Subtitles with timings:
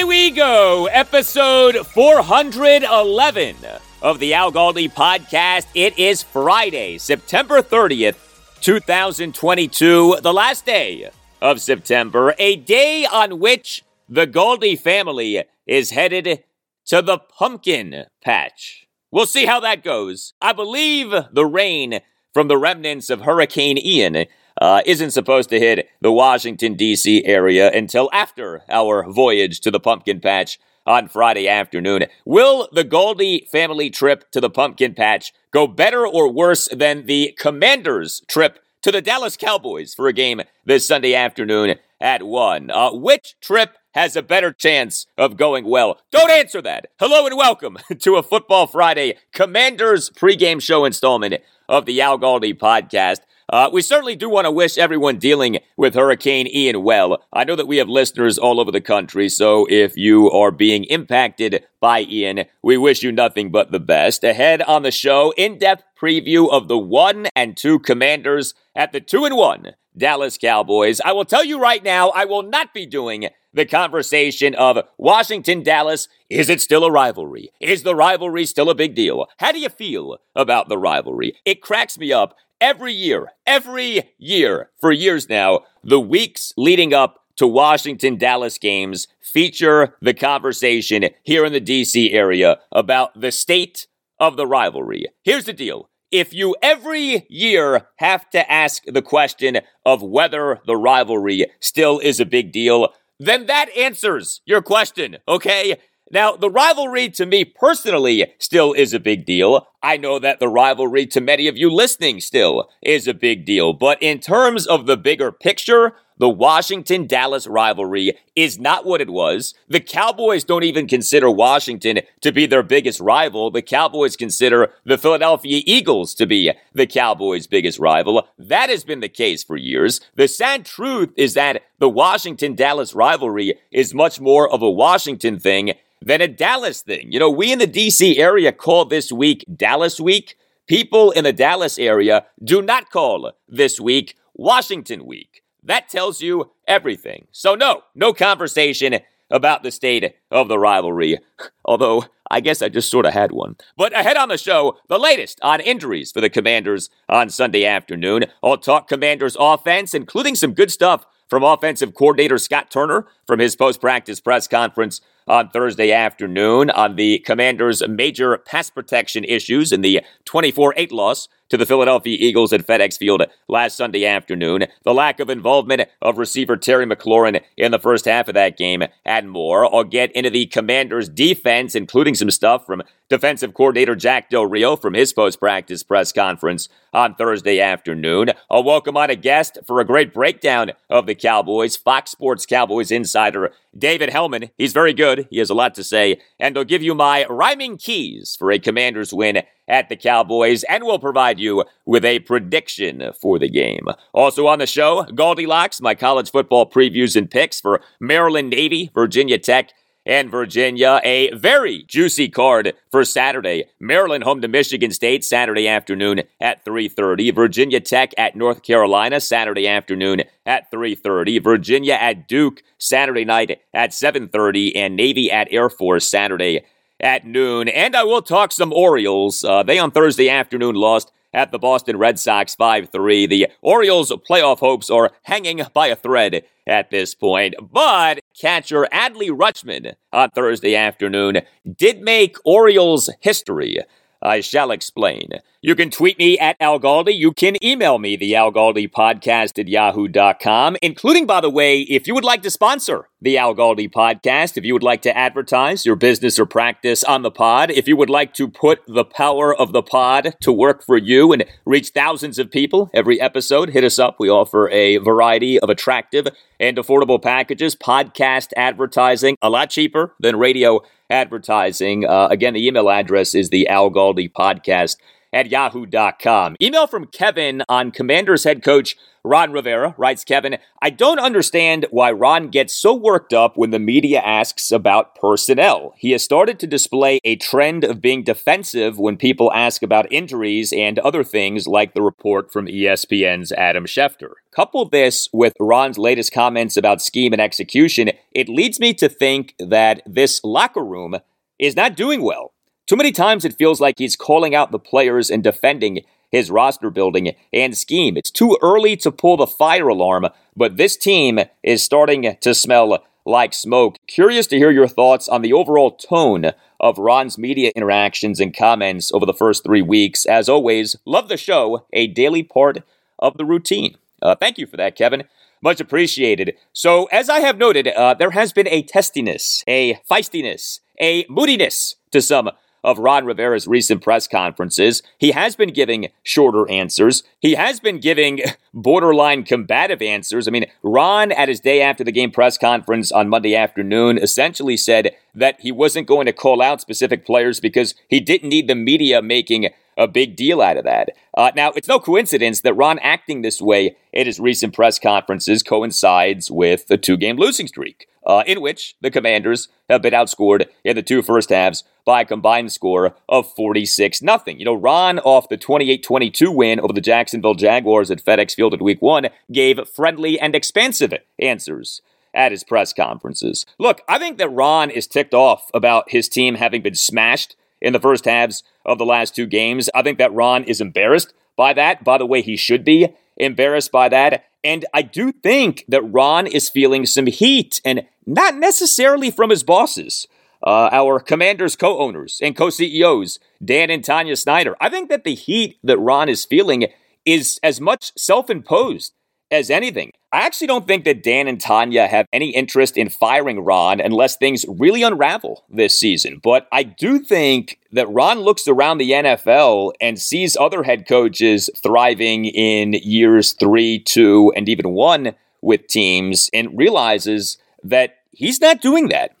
[0.00, 3.56] Away we go, episode 411
[4.00, 5.66] of the Al Galdi podcast.
[5.74, 8.16] It is Friday, September 30th,
[8.62, 11.10] 2022, the last day
[11.42, 16.44] of September, a day on which the Galdi family is headed
[16.86, 18.86] to the pumpkin patch.
[19.10, 20.32] We'll see how that goes.
[20.40, 22.00] I believe the rain
[22.32, 24.26] from the remnants of Hurricane Ian
[24.60, 27.24] uh, isn't supposed to hit the Washington, D.C.
[27.24, 32.04] area until after our voyage to the pumpkin patch on Friday afternoon.
[32.24, 37.34] Will the Galdi family trip to the pumpkin patch go better or worse than the
[37.38, 42.70] Commanders' trip to the Dallas Cowboys for a game this Sunday afternoon at 1?
[42.70, 45.98] Uh, which trip has a better chance of going well?
[46.10, 46.86] Don't answer that.
[46.98, 51.34] Hello and welcome to a Football Friday Commanders pregame show installment
[51.68, 53.20] of the Al Galdi podcast.
[53.50, 57.20] Uh, we certainly do want to wish everyone dealing with Hurricane Ian well.
[57.32, 60.84] I know that we have listeners all over the country, so if you are being
[60.84, 64.22] impacted by Ian, we wish you nothing but the best.
[64.22, 69.00] Ahead on the show, in depth preview of the 1 and 2 commanders at the
[69.00, 71.00] 2 and 1 Dallas Cowboys.
[71.04, 75.62] I will tell you right now, I will not be doing the conversation of Washington
[75.62, 76.08] Dallas.
[76.28, 77.50] Is it still a rivalry?
[77.60, 79.26] Is the rivalry still a big deal?
[79.38, 81.34] How do you feel about the rivalry?
[81.44, 87.20] It cracks me up every year, every year for years now, the weeks leading up
[87.36, 93.86] to Washington Dallas games feature the conversation here in the DC area about the state
[94.18, 95.06] of the rivalry.
[95.22, 95.88] Here's the deal.
[96.10, 102.18] If you every year have to ask the question of whether the rivalry still is
[102.18, 105.76] a big deal, then that answers your question, okay?
[106.10, 109.68] Now, the rivalry to me personally still is a big deal.
[109.82, 113.74] I know that the rivalry to many of you listening still is a big deal.
[113.74, 119.08] But in terms of the bigger picture, the Washington Dallas rivalry is not what it
[119.08, 119.54] was.
[119.68, 123.50] The Cowboys don't even consider Washington to be their biggest rival.
[123.50, 128.28] The Cowboys consider the Philadelphia Eagles to be the Cowboys' biggest rival.
[128.38, 130.02] That has been the case for years.
[130.14, 135.38] The sad truth is that the Washington Dallas rivalry is much more of a Washington
[135.38, 135.72] thing
[136.02, 137.10] than a Dallas thing.
[137.10, 140.36] You know, we in the DC area call this week Dallas Week.
[140.66, 145.42] People in the Dallas area do not call this week Washington Week.
[145.62, 147.26] That tells you everything.
[147.32, 149.00] So, no, no conversation
[149.30, 151.18] about the state of the rivalry.
[151.64, 153.56] Although, I guess I just sort of had one.
[153.76, 158.24] But ahead on the show, the latest on injuries for the Commanders on Sunday afternoon.
[158.42, 163.54] I'll talk Commanders offense, including some good stuff from offensive coordinator Scott Turner from his
[163.54, 169.80] post practice press conference on Thursday afternoon on the Commanders' major pass protection issues in
[169.80, 174.94] the 24 8 loss to the Philadelphia Eagles at FedEx Field last Sunday afternoon, the
[174.94, 179.30] lack of involvement of receiver Terry McLaurin in the first half of that game, and
[179.30, 179.72] more.
[179.72, 184.76] I'll get into the Commanders' defense, including some stuff from defensive coordinator Jack Del Rio
[184.76, 188.30] from his post practice press conference on Thursday afternoon.
[188.48, 192.90] I'll welcome on a guest for a great breakdown of the Cowboys, Fox Sports Cowboys
[192.92, 194.50] insider David Helman.
[194.56, 197.76] He's very good, he has a lot to say, and I'll give you my rhyming
[197.76, 203.12] keys for a Commanders win at the Cowboys, and we'll provide you with a prediction
[203.20, 203.86] for the game.
[204.12, 209.38] Also on the show, GaldiLocks, my college football previews and picks for Maryland Navy, Virginia
[209.38, 209.70] Tech,
[210.06, 211.00] and Virginia.
[211.04, 213.66] A very juicy card for Saturday.
[213.78, 217.30] Maryland home to Michigan State Saturday afternoon at 3:30.
[217.30, 221.38] Virginia Tech at North Carolina Saturday afternoon at 3:30.
[221.38, 226.62] Virginia at Duke Saturday night at 7:30 and Navy at Air Force Saturday
[227.00, 227.68] at noon.
[227.68, 229.44] And I will talk some Orioles.
[229.44, 233.26] Uh, they on Thursday afternoon lost at the Boston Red Sox 5 3.
[233.26, 237.54] The Orioles' playoff hopes are hanging by a thread at this point.
[237.60, 241.40] But catcher Adley Rutschman on Thursday afternoon
[241.76, 243.78] did make Orioles history.
[244.22, 245.28] I shall explain.
[245.62, 247.14] You can tweet me at Al Galdi.
[247.14, 252.06] You can email me, the Al Galdi podcast at yahoo.com, including, by the way, if
[252.06, 255.84] you would like to sponsor the Al Galdi podcast, if you would like to advertise
[255.84, 259.54] your business or practice on the pod, if you would like to put the power
[259.54, 263.84] of the pod to work for you and reach thousands of people every episode, hit
[263.84, 264.16] us up.
[264.18, 266.26] We offer a variety of attractive
[266.58, 270.80] and affordable packages, podcast advertising, a lot cheaper than radio
[271.10, 272.06] advertising.
[272.06, 274.96] Uh, again, the email address is the Al Galdi podcast
[275.32, 276.56] at yahoo.com.
[276.60, 282.10] Email from Kevin on Commanders head coach Ron Rivera writes Kevin, I don't understand why
[282.10, 285.94] Ron gets so worked up when the media asks about personnel.
[285.98, 290.72] He has started to display a trend of being defensive when people ask about injuries
[290.72, 294.32] and other things like the report from ESPN's Adam Schefter.
[294.52, 299.54] Couple this with Ron's latest comments about scheme and execution, it leads me to think
[299.58, 301.16] that this locker room
[301.58, 302.52] is not doing well.
[302.90, 306.00] Too many times it feels like he's calling out the players and defending
[306.32, 308.16] his roster building and scheme.
[308.16, 310.26] It's too early to pull the fire alarm,
[310.56, 313.98] but this team is starting to smell like smoke.
[314.08, 316.46] Curious to hear your thoughts on the overall tone
[316.80, 320.26] of Ron's media interactions and comments over the first three weeks.
[320.26, 322.78] As always, love the show, a daily part
[323.20, 323.98] of the routine.
[324.20, 325.22] Uh, thank you for that, Kevin.
[325.62, 326.56] Much appreciated.
[326.72, 331.94] So, as I have noted, uh, there has been a testiness, a feistiness, a moodiness
[332.10, 332.50] to some
[332.82, 335.02] of Ron Rivera's recent press conferences.
[335.18, 337.22] He has been giving shorter answers.
[337.40, 338.40] He has been giving
[338.74, 340.48] borderline combative answers.
[340.48, 344.76] I mean, Ron, at his day after the game press conference on Monday afternoon, essentially
[344.76, 348.74] said that he wasn't going to call out specific players because he didn't need the
[348.74, 351.10] media making a big deal out of that.
[351.36, 355.62] Uh, now, it's no coincidence that Ron acting this way at his recent press conferences
[355.62, 360.66] coincides with a two game losing streak, uh, in which the Commanders have been outscored
[360.84, 364.38] in the two first halves by a combined score of 46 0.
[364.46, 368.74] You know, Ron, off the 28 22 win over the Jacksonville Jaguars at FedEx Field
[368.74, 372.00] at week one, gave friendly and expansive answers
[372.34, 373.66] at his press conferences.
[373.78, 377.92] Look, I think that Ron is ticked off about his team having been smashed in
[377.92, 379.90] the first halves of the last two games.
[379.94, 382.04] I think that Ron is embarrassed by that.
[382.04, 384.44] By the way, he should be embarrassed by that.
[384.62, 389.62] And I do think that Ron is feeling some heat, and not necessarily from his
[389.62, 390.26] bosses.
[390.62, 394.76] Uh, our commanders co owners and co CEOs, Dan and Tanya Snyder.
[394.78, 396.88] I think that the heat that Ron is feeling
[397.24, 399.14] is as much self imposed
[399.50, 400.12] as anything.
[400.32, 404.36] I actually don't think that Dan and Tanya have any interest in firing Ron unless
[404.36, 406.40] things really unravel this season.
[406.40, 411.68] But I do think that Ron looks around the NFL and sees other head coaches
[411.82, 418.80] thriving in years three, two, and even one with teams and realizes that he's not
[418.80, 419.34] doing that.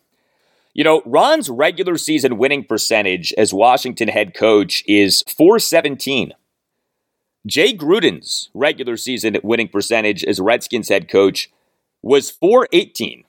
[0.74, 6.32] You know, Ron's regular season winning percentage as Washington head coach is 417.
[7.46, 11.50] Jay Gruden's regular season winning percentage as Redskins head coach
[12.02, 13.24] was 418.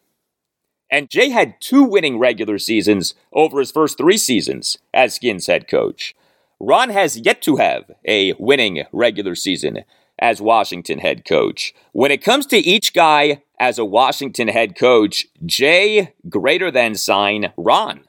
[0.89, 5.67] And Jay had two winning regular seasons over his first three seasons as Skins head
[5.69, 6.13] coach.
[6.59, 9.79] Ron has yet to have a winning regular season
[10.19, 11.73] as Washington head coach.
[11.93, 17.53] When it comes to each guy as a Washington head coach, Jay greater than sign
[17.57, 18.03] Ron.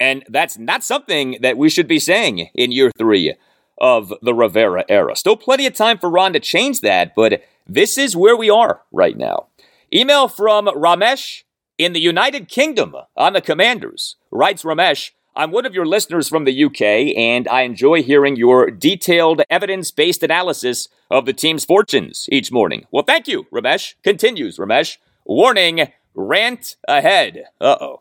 [0.00, 3.34] And that's not something that we should be saying in year three
[3.80, 5.16] of the Rivera era.
[5.16, 8.82] Still plenty of time for Ron to change that, but this is where we are
[8.92, 9.46] right now.
[9.92, 11.42] Email from Ramesh
[11.78, 14.16] in the United Kingdom on the Commanders.
[14.30, 18.70] Writes Ramesh, I'm one of your listeners from the UK, and I enjoy hearing your
[18.70, 22.86] detailed evidence based analysis of the team's fortunes each morning.
[22.90, 23.94] Well, thank you, Ramesh.
[24.02, 24.96] Continues Ramesh.
[25.24, 27.44] Warning, rant ahead.
[27.60, 28.00] Uh oh.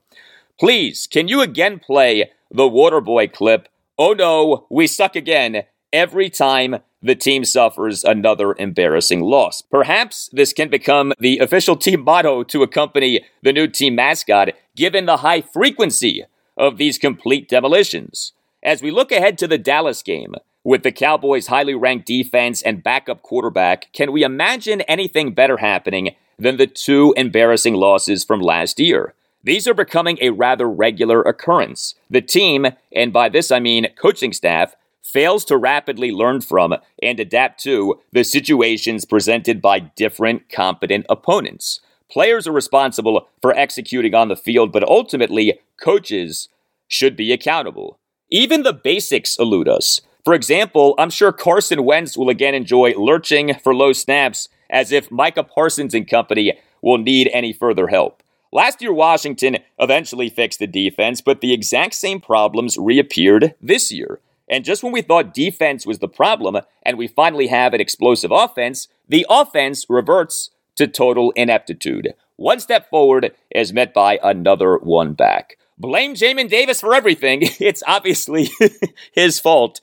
[0.60, 5.64] Please, can you again play the Waterboy clip oh no, we suck again
[5.94, 9.62] every time the team suffers another embarrassing loss.
[9.62, 15.06] Perhaps this can become the official team motto to accompany the new team mascot, given
[15.06, 16.26] the high frequency
[16.58, 18.34] of these complete demolitions.
[18.64, 22.84] As we look ahead to the Dallas game, with the Cowboys' highly ranked defense and
[22.84, 28.80] backup quarterback, can we imagine anything better happening than the two embarrassing losses from last
[28.80, 29.14] year?
[29.48, 31.96] These are becoming a rather regular occurrence.
[32.10, 37.18] The team, and by this I mean coaching staff, fails to rapidly learn from and
[37.18, 41.80] adapt to the situations presented by different competent opponents.
[42.12, 46.50] Players are responsible for executing on the field, but ultimately, coaches
[46.90, 48.00] should be accountable.
[48.30, 50.02] Even the basics elude us.
[50.26, 55.10] For example, I'm sure Carson Wentz will again enjoy lurching for low snaps as if
[55.10, 58.22] Micah Parsons and company will need any further help.
[58.58, 64.20] Last year, Washington eventually fixed the defense, but the exact same problems reappeared this year.
[64.50, 68.32] And just when we thought defense was the problem and we finally have an explosive
[68.32, 72.16] offense, the offense reverts to total ineptitude.
[72.36, 75.60] One step forward is met by another one back.
[75.78, 77.44] Blame Jamin Davis for everything.
[77.60, 78.50] It's obviously
[79.12, 79.82] his fault.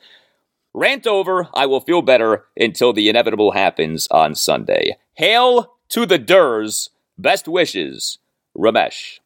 [0.72, 1.46] Rant over.
[1.54, 4.96] I will feel better until the inevitable happens on Sunday.
[5.12, 6.88] Hail to the Durs.
[7.16, 8.18] Best wishes,
[8.56, 9.20] Ramesh.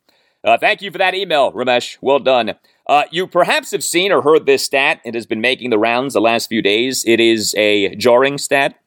[0.44, 1.98] Uh, thank you for that email, Ramesh.
[2.00, 2.54] Well done.
[2.86, 5.00] Uh, you perhaps have seen or heard this stat.
[5.04, 7.04] It has been making the rounds the last few days.
[7.06, 8.78] It is a jarring stat.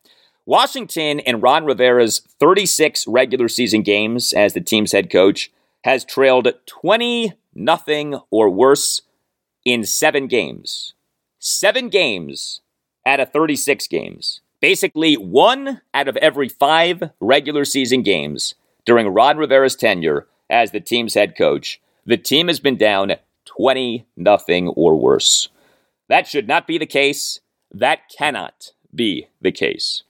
[0.46, 5.52] Washington and Ron Rivera's 36 regular season games as the team's head coach
[5.84, 9.02] has trailed 20 nothing or worse
[9.66, 10.94] in seven games.
[11.40, 12.62] Seven games
[13.06, 14.42] out of 36 games.
[14.60, 18.56] Basically, one out of every five regular season games
[18.86, 23.14] during Ron Rivera's tenure as the team's head coach, the team has been down
[23.46, 25.50] 20 nothing or worse.
[26.10, 27.40] That should not be the case.
[27.72, 30.04] That cannot be the case.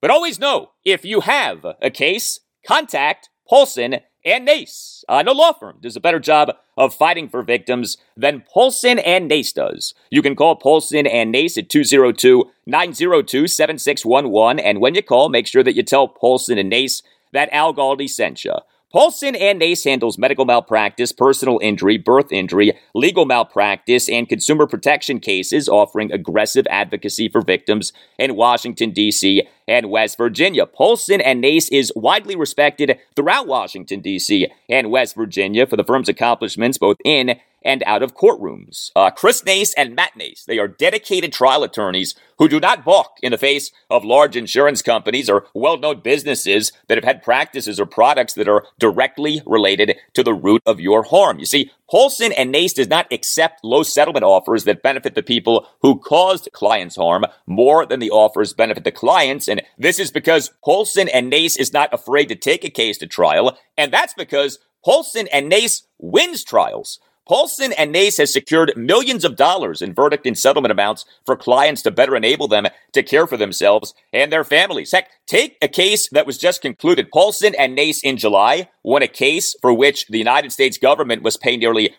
[0.00, 5.04] But always know if you have a case, contact Paulson and Nace.
[5.08, 9.28] Uh, no law firm does a better job of fighting for victims than Paulson and
[9.28, 9.94] Nace does.
[10.10, 14.58] You can call Paulson and Nace at 202 902 7611.
[14.58, 18.08] And when you call, make sure that you tell Paulson and Nace that Al Galdi
[18.08, 18.54] sent you.
[18.92, 25.18] Paulson and Nace handles medical malpractice, personal injury, birth injury, legal malpractice, and consumer protection
[25.18, 29.48] cases, offering aggressive advocacy for victims in Washington, D.C.
[29.66, 30.66] and West Virginia.
[30.66, 34.48] Paulson and Nace is widely respected throughout Washington, D.C.
[34.68, 38.90] and West Virginia for the firm's accomplishments both in and out of courtrooms.
[38.94, 43.18] Uh, Chris Nace and Matt Nace, they are dedicated trial attorneys who do not balk
[43.22, 47.78] in the face of large insurance companies or well known businesses that have had practices
[47.78, 51.38] or products that are directly related to the root of your harm.
[51.38, 55.68] You see, Paulson and Nace does not accept low settlement offers that benefit the people
[55.82, 59.46] who caused clients harm more than the offers benefit the clients.
[59.46, 63.06] And this is because Paulson and Nace is not afraid to take a case to
[63.06, 63.56] trial.
[63.76, 66.98] And that's because Paulson and Nace wins trials.
[67.26, 71.82] Paulson and Nace has secured millions of dollars in verdict and settlement amounts for clients
[71.82, 74.90] to better enable them to care for themselves and their families.
[74.92, 77.10] Heck, take a case that was just concluded.
[77.12, 81.36] Paulson and Nace in July won a case for which the United States government was
[81.36, 81.94] paying nearly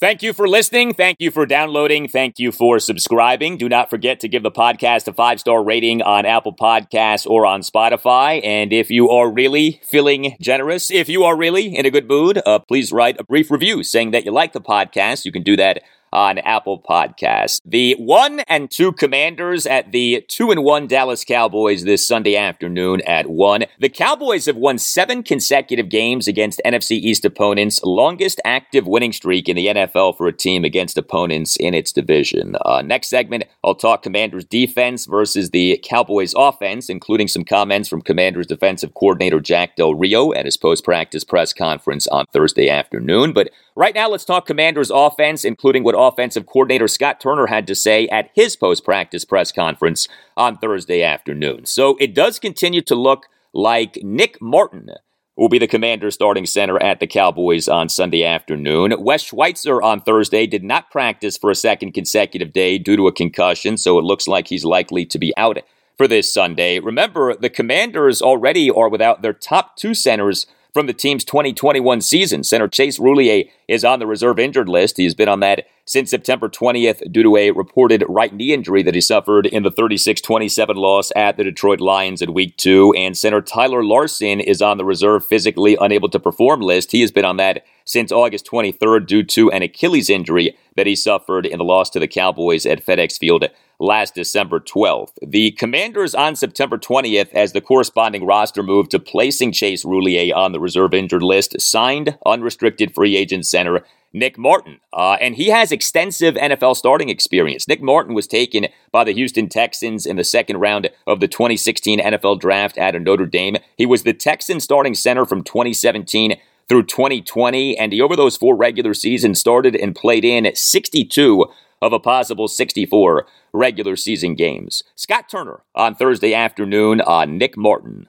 [0.00, 0.94] Thank you for listening.
[0.94, 2.06] Thank you for downloading.
[2.06, 3.56] Thank you for subscribing.
[3.56, 7.44] Do not forget to give the podcast a five star rating on Apple Podcasts or
[7.44, 8.40] on Spotify.
[8.44, 12.40] And if you are really feeling generous, if you are really in a good mood,
[12.46, 15.24] uh, please write a brief review saying that you like the podcast.
[15.24, 17.60] You can do that on Apple Podcasts.
[17.64, 23.00] The one and two commanders at the two and one Dallas Cowboys this Sunday afternoon
[23.06, 23.64] at one.
[23.78, 29.48] The Cowboys have won seven consecutive games against NFC East opponents, longest active winning streak
[29.48, 32.56] in the NFL for a team against opponents in its division.
[32.64, 38.02] Uh, next segment, I'll talk Commanders defense versus the Cowboys offense, including some comments from
[38.02, 43.32] Commanders defensive coordinator Jack Del Rio at his post practice press conference on Thursday afternoon.
[43.32, 47.74] But right now, let's talk Commanders offense, including what offensive coordinator Scott Turner had to
[47.74, 51.66] say at his post practice press conference on Thursday afternoon.
[51.66, 54.90] So it does continue to look like Nick Martin
[55.36, 58.92] will be the commander starting center at the Cowboys on Sunday afternoon.
[58.98, 63.12] Wes Schweitzer on Thursday did not practice for a second consecutive day due to a
[63.12, 65.58] concussion, so it looks like he's likely to be out
[65.96, 66.80] for this Sunday.
[66.80, 70.46] Remember, the commanders already are without their top two centers
[70.78, 72.44] from the team's 2021 season.
[72.44, 74.96] Center Chase Roullier is on the reserve injured list.
[74.96, 78.94] He's been on that since September 20th due to a reported right knee injury that
[78.94, 82.94] he suffered in the 36 27 loss at the Detroit Lions in week two.
[82.96, 86.92] And center Tyler Larsen is on the reserve physically unable to perform list.
[86.92, 90.94] He has been on that since August 23rd due to an Achilles injury that he
[90.94, 93.46] suffered in the loss to the Cowboys at FedEx Field
[93.78, 95.12] last December 12th.
[95.22, 100.52] The Commanders on September 20th, as the corresponding roster moved to placing Chase Roullier on
[100.52, 104.80] the reserve injured list, signed unrestricted free agent center Nick Martin.
[104.92, 107.68] Uh, and he has extensive NFL starting experience.
[107.68, 112.00] Nick Martin was taken by the Houston Texans in the second round of the 2016
[112.00, 113.56] NFL draft of Notre Dame.
[113.76, 118.54] He was the Texan starting center from 2017 through 2020, and he, over those four
[118.54, 121.46] regular seasons, started and played in 62
[121.80, 124.82] of a possible 64 regular season games.
[124.94, 128.08] Scott Turner on Thursday afternoon on Nick Martin.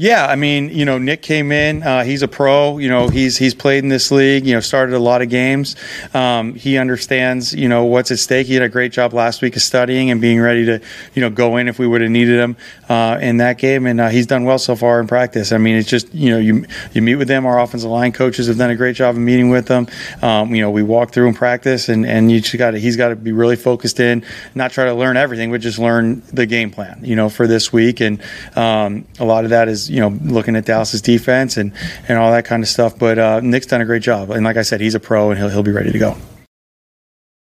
[0.00, 1.82] Yeah, I mean, you know, Nick came in.
[1.82, 2.78] Uh, he's a pro.
[2.78, 4.46] You know, he's he's played in this league.
[4.46, 5.74] You know, started a lot of games.
[6.14, 8.46] Um, he understands, you know, what's at stake.
[8.46, 10.80] He did a great job last week of studying and being ready to,
[11.14, 12.56] you know, go in if we would have needed him
[12.88, 13.86] uh, in that game.
[13.86, 15.50] And uh, he's done well so far in practice.
[15.50, 17.44] I mean, it's just you know, you you meet with them.
[17.44, 19.88] Our offensive line coaches have done a great job of meeting with them.
[20.22, 23.08] Um, you know, we walk through and practice, and and you just got he's got
[23.08, 24.24] to be really focused in,
[24.54, 27.00] not try to learn everything, but just learn the game plan.
[27.02, 28.22] You know, for this week, and
[28.54, 31.72] um, a lot of that is you know looking at Dallas's defense and
[32.08, 32.98] and all that kind of stuff.
[32.98, 35.38] But uh, Nick's done a great job, and like I said, he's a pro and
[35.38, 36.16] he'll he'll be ready to go.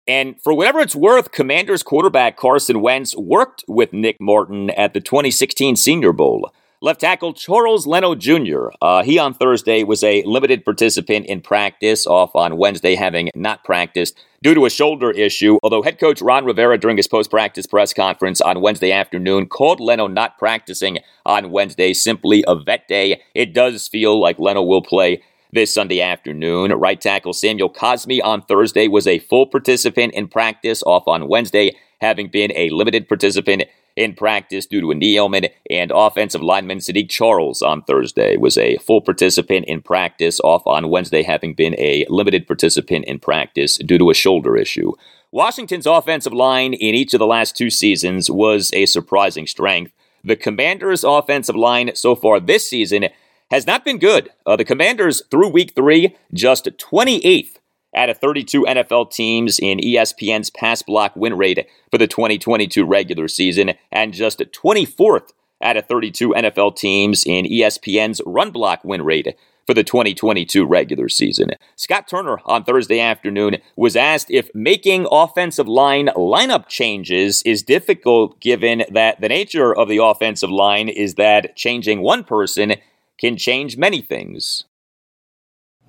[0.07, 5.01] And for whatever it's worth, Commanders quarterback Carson Wentz worked with Nick Martin at the
[5.01, 6.51] 2016 Senior Bowl.
[6.81, 8.67] Left tackle Charles Leno Jr.
[8.83, 13.65] Uh, he on Thursday was a limited participant in practice, off on Wednesday having not
[13.65, 15.59] practiced due to a shoulder issue.
[15.63, 19.81] Although head coach Ron Rivera during his post practice press conference on Wednesday afternoon called
[19.81, 24.83] Leno not practicing on Wednesday simply a vet day, it does feel like Leno will
[24.83, 26.73] play this Sunday afternoon.
[26.73, 31.77] Right tackle Samuel Cosmi on Thursday was a full participant in practice, off on Wednesday,
[32.05, 33.65] having been a limited participant
[33.97, 38.59] in practice due to a knee ailment, and offensive lineman Saahdiq Charles on Thursday was
[38.59, 43.79] a full participant in practice, off on Wednesday, having been a limited participant in practice
[43.79, 44.93] due to a shoulder issue.
[45.31, 49.93] Washington's offensive line in each of the last two seasons was a surprising strength.
[50.23, 53.09] The Commanders' offensive line so far this season
[53.51, 54.31] has not been good.
[54.47, 57.59] Uh, the Commanders, through week three, just 28th
[57.95, 63.29] out of 32 NFL teams in ESPN's pass block win rate for the 2022 regular
[63.29, 69.37] season, and just 24th out of 32 NFL teams in ESPN's run block win rate
[69.67, 71.51] for the 2022 regular season.
[71.77, 78.41] Scott Turner on Thursday afternoon was asked if making offensive line lineup changes is difficult
[78.41, 82.75] given that the nature of the offensive line is that changing one person
[83.19, 84.65] can change many things.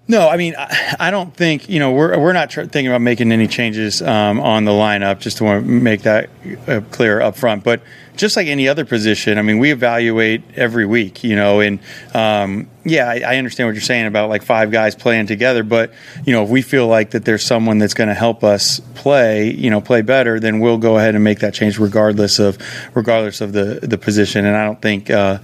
[0.08, 3.48] No, I mean, I, don't think you know we're we're not thinking about making any
[3.48, 5.20] changes um, on the lineup.
[5.20, 6.30] Just to make that
[6.68, 7.82] uh, clear up front, but
[8.16, 11.80] just like any other position, I mean, we evaluate every week, you know, and
[12.14, 15.92] um, yeah, I, I, understand what you're saying about like five guys playing together, but
[16.24, 19.52] you know, if we feel like that there's someone that's going to help us play,
[19.52, 22.58] you know, play better, then we'll go ahead and make that change regardless of
[22.94, 24.46] regardless of the the position.
[24.46, 25.40] And I don't think uh,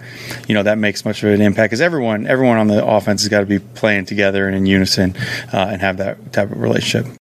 [0.47, 3.29] you know that makes much of an impact because everyone everyone on the offense has
[3.29, 5.15] got to be playing together and in unison
[5.51, 7.20] uh, and have that type of relationship.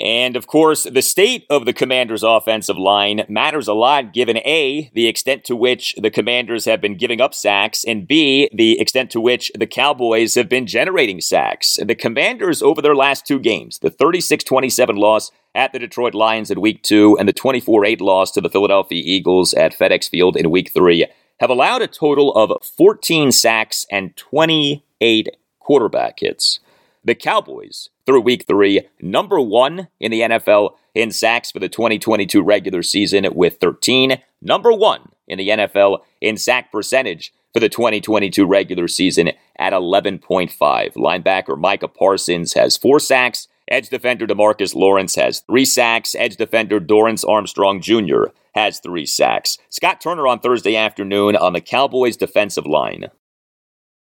[0.00, 4.90] And of course, the state of the Commanders' offensive line matters a lot given A,
[4.94, 9.10] the extent to which the Commanders have been giving up sacks, and B, the extent
[9.10, 11.78] to which the Cowboys have been generating sacks.
[11.80, 16.50] The Commanders, over their last two games, the 36 27 loss at the Detroit Lions
[16.50, 20.36] in week two and the 24 8 loss to the Philadelphia Eagles at FedEx Field
[20.36, 21.06] in week three,
[21.38, 26.60] have allowed a total of 14 sacks and 28 quarterback hits.
[27.04, 32.42] The Cowboys, through week three, number one in the NFL in sacks for the 2022
[32.42, 38.46] regular season with 13, number one in the NFL in sack percentage for the 2022
[38.46, 40.52] regular season at 11.5.
[40.94, 43.48] Linebacker Micah Parsons has four sacks.
[43.68, 46.14] Edge defender Demarcus Lawrence has three sacks.
[46.14, 48.24] Edge defender Dorance Armstrong Jr.
[48.54, 49.58] has three sacks.
[49.70, 53.08] Scott Turner on Thursday afternoon on the Cowboys defensive line.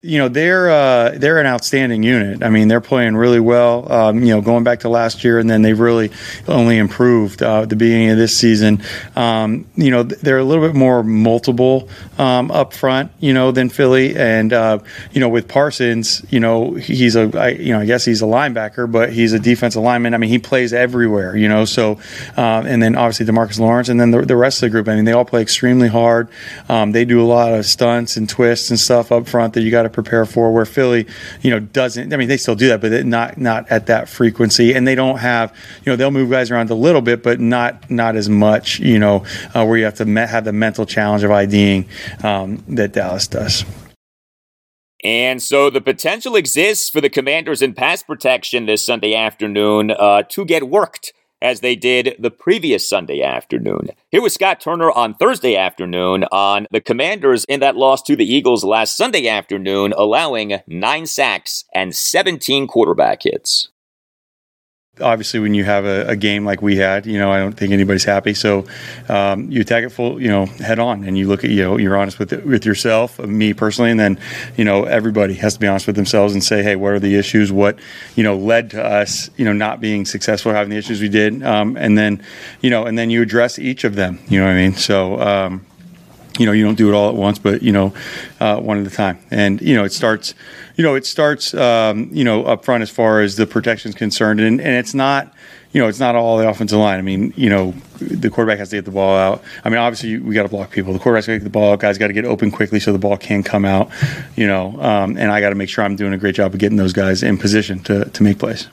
[0.05, 2.43] You know they're uh, they're an outstanding unit.
[2.43, 3.89] I mean, they're playing really well.
[3.89, 6.11] Um, you know, going back to last year, and then they've really
[6.45, 8.83] only improved uh, at the beginning of this season.
[9.15, 11.87] Um, you know, they're a little bit more multiple
[12.17, 14.79] um, up front, you know, than Philly, and uh,
[15.13, 18.25] you know, with Parsons, you know, he's a I, you know I guess he's a
[18.25, 20.13] linebacker, but he's a defensive lineman.
[20.13, 21.63] I mean, he plays everywhere, you know.
[21.63, 21.97] So,
[22.35, 24.89] uh, and then obviously Demarcus Lawrence, and then the, the, rest of the group.
[24.89, 26.27] I mean, they all play extremely hard.
[26.67, 29.71] Um, they do a lot of stunts and twists and stuff up front that you
[29.71, 30.51] got to prepare for.
[30.51, 31.07] Where Philly,
[31.41, 32.13] you know, doesn't.
[32.13, 35.17] I mean, they still do that, but not not at that frequency, and they don't
[35.17, 35.55] have.
[35.85, 38.79] You know, they'll move guys around a little bit, but not not as much.
[38.79, 41.87] You know, uh, where you have to me- have the mental challenge of IDing
[42.23, 43.63] um, that Dallas does.
[45.03, 50.23] And so the potential exists for the commanders in pass protection this Sunday afternoon uh,
[50.29, 51.11] to get worked
[51.43, 53.89] as they did the previous Sunday afternoon.
[54.09, 58.25] Here was Scott Turner on Thursday afternoon on the Commanders in that loss to the
[58.25, 63.69] Eagles last Sunday afternoon, allowing nine sacks and 17 quarterback hits
[65.01, 67.73] obviously when you have a, a, game like we had you know i don't think
[67.73, 68.33] anybody's happy.
[68.35, 68.65] So
[69.09, 71.77] um, you attack it full you know head on and you look at you know
[71.77, 74.19] you're honest with it, with yourself me personally and then
[74.55, 77.15] you know everybody has to be honest with themselves and say hey what are the
[77.15, 77.51] issues?
[77.51, 77.79] What
[78.15, 81.41] you know led to us you know not being successful having the issues we did?
[81.41, 82.23] Um, and then
[82.61, 84.75] you know and then you address each of them you know what i mean?
[84.75, 85.65] So um,
[86.39, 87.93] you know you don't do it all at once but you know
[88.39, 89.19] uh, one at a time.
[89.31, 90.33] And you know it starts
[90.75, 93.95] you know it starts um, you know up front as far as the protection is
[93.95, 94.39] concerned.
[94.39, 95.33] And, and it's not
[95.71, 96.99] you know it's not all the offensive line.
[96.99, 99.43] I mean you know the quarterback has to get the ball out.
[99.63, 100.93] I mean obviously we got to block people.
[100.93, 101.79] The quarterback's got to get the ball out.
[101.79, 103.89] Guys got to get open quickly so the ball can come out
[104.35, 106.59] you know um, and i got to make sure i'm doing a great job of
[106.59, 108.67] getting those guys in position to, to make plays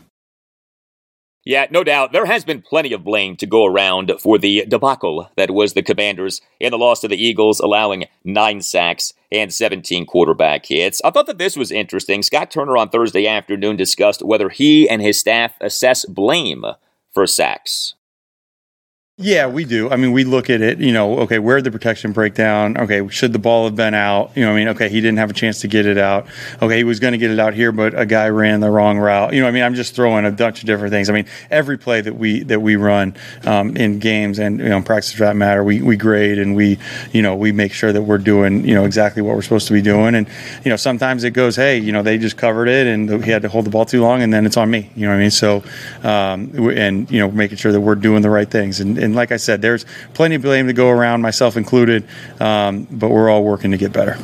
[1.44, 2.12] yeah, no doubt.
[2.12, 5.83] There has been plenty of blame to go around for the debacle that was the
[5.83, 11.00] Commanders and the loss to the Eagles, allowing nine sacks and 17 quarterback hits.
[11.03, 12.22] I thought that this was interesting.
[12.22, 16.64] Scott Turner on Thursday afternoon discussed whether he and his staff assess blame
[17.12, 17.94] for sacks.
[19.22, 19.90] Yeah, we do.
[19.90, 22.78] I mean, we look at it, you know, okay, where the protection break down?
[22.78, 24.30] Okay, should the ball have been out?
[24.35, 26.26] You know, I mean, okay, he didn't have a chance to get it out.
[26.62, 28.96] Okay, he was going to get it out here, but a guy ran the wrong
[28.96, 29.35] route.
[29.35, 31.11] You know, I mean, I'm just throwing a bunch of different things.
[31.11, 34.80] I mean, every play that we that we run um, in games and you know,
[34.80, 36.78] practice for that matter, we, we grade and we,
[37.12, 39.74] you know, we make sure that we're doing, you know, exactly what we're supposed to
[39.74, 40.14] be doing.
[40.14, 40.26] And,
[40.64, 43.42] you know, sometimes it goes, hey, you know, they just covered it and he had
[43.42, 44.88] to hold the ball too long and then it's on me.
[44.96, 45.30] You know what I mean?
[45.30, 45.62] So,
[46.04, 48.80] um, and, you know, making sure that we're doing the right things.
[48.80, 52.07] And, and and like I said, there's plenty of blame to go around, myself included,
[52.38, 54.16] um, but we're all working to get better.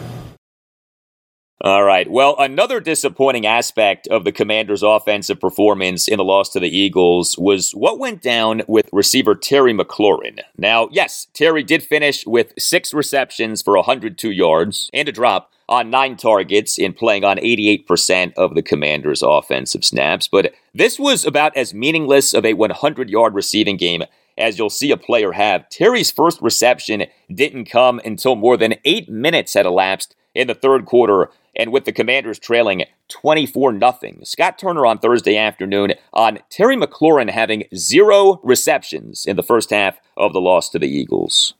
[1.62, 2.09] All right.
[2.09, 7.37] Well, another disappointing aspect of the Commanders' offensive performance in the loss to the Eagles
[7.38, 10.40] was what went down with receiver Terry McLaurin.
[10.57, 15.90] Now, yes, Terry did finish with six receptions for 102 yards and a drop on
[15.90, 21.57] nine targets in playing on 88% of the Commanders' offensive snaps, but this was about
[21.57, 24.05] as meaningless of a 100 yard receiving game
[24.38, 25.68] as you'll see a player have.
[25.68, 30.85] Terry's first reception didn't come until more than eight minutes had elapsed in the third
[30.85, 33.92] quarter, and with the Commanders trailing 24 0.
[34.25, 39.99] Scott Turner on Thursday afternoon on Terry McLaurin having zero receptions in the first half
[40.16, 41.55] of the loss to the Eagles.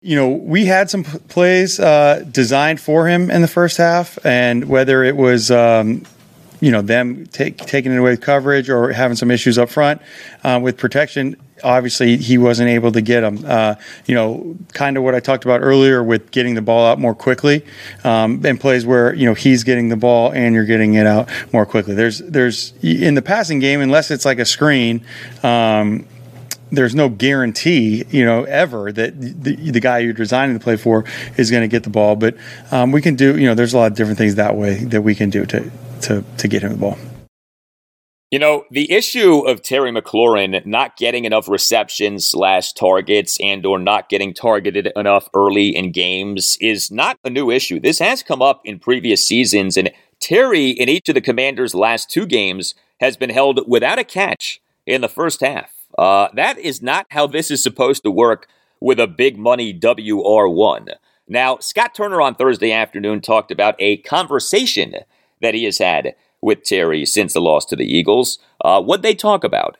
[0.00, 4.18] You know, we had some p- plays uh, designed for him in the first half,
[4.24, 6.04] and whether it was um,
[6.60, 10.00] you know them take, taking it away with coverage or having some issues up front
[10.44, 13.44] uh, with protection obviously he wasn't able to get them.
[13.46, 13.74] Uh,
[14.06, 17.14] you know, kind of what I talked about earlier with getting the ball out more
[17.14, 17.64] quickly,
[18.04, 21.28] um, and plays where you know he's getting the ball and you're getting it out
[21.52, 21.94] more quickly.
[21.94, 25.04] There's there's in the passing game, unless it's like a screen.
[25.42, 26.06] Um,
[26.70, 31.04] there's no guarantee, you know, ever that the, the guy you're designing to play for
[31.36, 32.16] is going to get the ball.
[32.16, 32.36] But
[32.72, 35.02] um, we can do, you know, there's a lot of different things that way that
[35.02, 35.70] we can do to
[36.02, 36.98] to to get him the ball.
[38.34, 43.78] You know, the issue of Terry McLaurin not getting enough receptions slash targets and or
[43.78, 47.78] not getting targeted enough early in games is not a new issue.
[47.78, 52.10] This has come up in previous seasons, and Terry in each of the Commanders' last
[52.10, 55.70] two games has been held without a catch in the first half.
[55.96, 58.48] Uh, that is not how this is supposed to work
[58.80, 60.88] with a big money WR1.
[61.28, 64.96] Now, Scott Turner on Thursday afternoon talked about a conversation
[65.40, 68.38] that he has had with Terry since the loss to the Eagles.
[68.60, 69.78] Uh, what they talk about?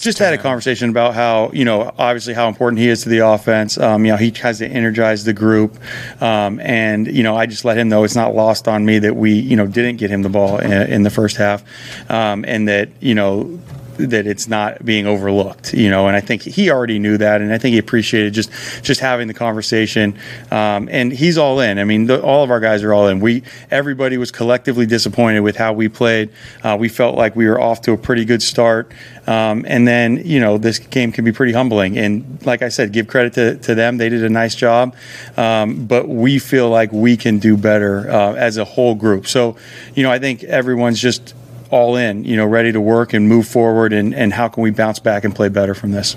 [0.00, 3.18] Just had a conversation about how you know obviously how important he is to the
[3.18, 3.76] offense.
[3.76, 5.76] Um, you know he tries to energize the group,
[6.22, 9.16] um, and you know I just let him know it's not lost on me that
[9.16, 11.62] we you know didn't get him the ball in, in the first half,
[12.10, 13.60] um, and that you know
[14.06, 15.74] that it's not being overlooked.
[15.74, 18.50] You know, and I think he already knew that, and I think he appreciated just
[18.82, 20.18] just having the conversation.
[20.50, 21.78] Um, and he's all in.
[21.78, 23.20] I mean, the, all of our guys are all in.
[23.20, 26.30] We everybody was collectively disappointed with how we played.
[26.62, 28.92] Uh, we felt like we were off to a pretty good start.
[29.26, 31.96] Um, and then, you know, this game can be pretty humbling.
[31.96, 33.96] And like I said, give credit to, to them.
[33.96, 34.96] They did a nice job.
[35.36, 39.26] Um, but we feel like we can do better uh, as a whole group.
[39.26, 39.56] So,
[39.94, 41.34] you know, I think everyone's just
[41.72, 43.92] all in, you know, ready to work and move forward.
[43.92, 46.16] And, and how can we bounce back and play better from this?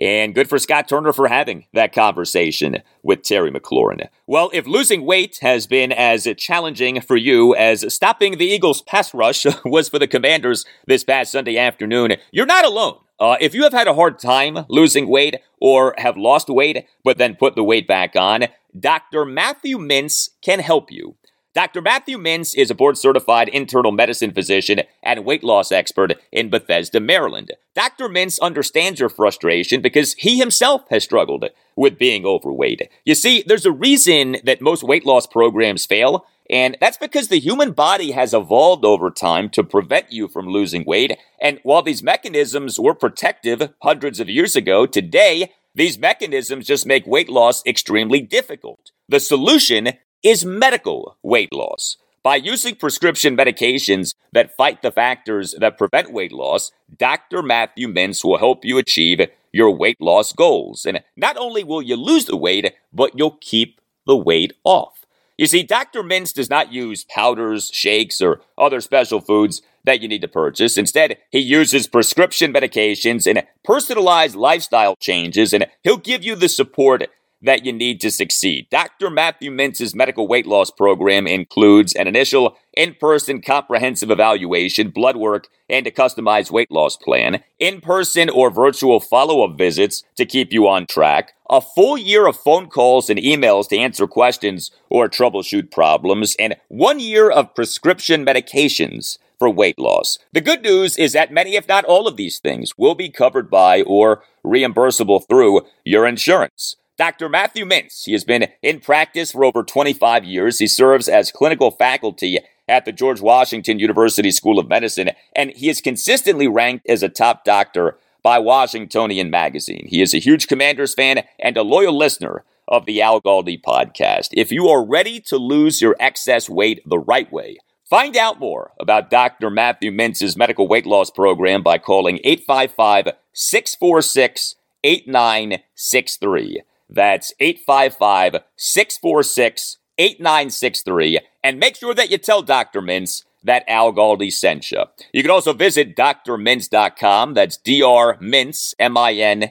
[0.00, 4.08] And good for Scott Turner for having that conversation with Terry McLaurin.
[4.26, 9.12] Well, if losing weight has been as challenging for you as stopping the Eagles' pass
[9.12, 12.98] rush was for the Commanders this past Sunday afternoon, you're not alone.
[13.20, 17.18] Uh, if you have had a hard time losing weight or have lost weight but
[17.18, 18.44] then put the weight back on,
[18.78, 19.24] Dr.
[19.24, 21.16] Matthew Mintz can help you.
[21.54, 21.80] Dr.
[21.80, 27.00] Matthew Mintz is a board certified internal medicine physician and weight loss expert in Bethesda,
[27.00, 27.52] Maryland.
[27.74, 28.08] Dr.
[28.08, 32.90] Mintz understands your frustration because he himself has struggled with being overweight.
[33.04, 37.40] You see, there's a reason that most weight loss programs fail, and that's because the
[37.40, 41.16] human body has evolved over time to prevent you from losing weight.
[41.40, 47.06] And while these mechanisms were protective hundreds of years ago, today, these mechanisms just make
[47.06, 48.90] weight loss extremely difficult.
[49.08, 51.96] The solution is medical weight loss.
[52.22, 57.42] By using prescription medications that fight the factors that prevent weight loss, Dr.
[57.42, 59.20] Matthew Mintz will help you achieve
[59.52, 60.84] your weight loss goals.
[60.84, 65.06] And not only will you lose the weight, but you'll keep the weight off.
[65.38, 66.02] You see, Dr.
[66.02, 70.76] Mintz does not use powders, shakes, or other special foods that you need to purchase.
[70.76, 77.08] Instead, he uses prescription medications and personalized lifestyle changes, and he'll give you the support
[77.42, 78.66] that you need to succeed.
[78.70, 79.10] Dr.
[79.10, 85.48] Matthew Mintz's medical weight loss program includes an initial in person comprehensive evaluation, blood work,
[85.68, 90.52] and a customized weight loss plan, in person or virtual follow up visits to keep
[90.52, 95.08] you on track, a full year of phone calls and emails to answer questions or
[95.08, 100.18] troubleshoot problems, and one year of prescription medications for weight loss.
[100.32, 103.48] The good news is that many, if not all of these things, will be covered
[103.48, 106.76] by or reimbursable through your insurance.
[106.98, 107.28] Dr.
[107.28, 108.06] Matthew Mintz.
[108.06, 110.58] He has been in practice for over 25 years.
[110.58, 115.68] He serves as clinical faculty at the George Washington University School of Medicine, and he
[115.68, 119.86] is consistently ranked as a top doctor by Washingtonian Magazine.
[119.88, 124.30] He is a huge Commanders fan and a loyal listener of the Al Galdi podcast.
[124.32, 127.58] If you are ready to lose your excess weight the right way,
[127.88, 129.50] find out more about Dr.
[129.50, 136.62] Matthew Mintz's medical weight loss program by calling 855 646 8963.
[136.88, 141.20] That's 855 646 8963.
[141.42, 142.80] And make sure that you tell Dr.
[142.80, 144.84] Mintz that Al Galdi sent you.
[145.12, 147.34] You can also visit drmintz.com.
[147.34, 149.46] That's drmintz, M-I-N-T-Z.com,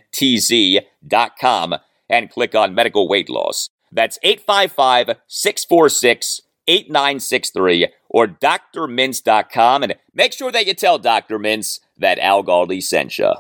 [2.10, 3.70] and click on medical weight loss.
[3.92, 9.84] That's 855 646 8963 or drmintz.com.
[9.84, 11.40] And make sure that you tell Dr.
[11.40, 13.32] Mintz that Al Galdi sent you.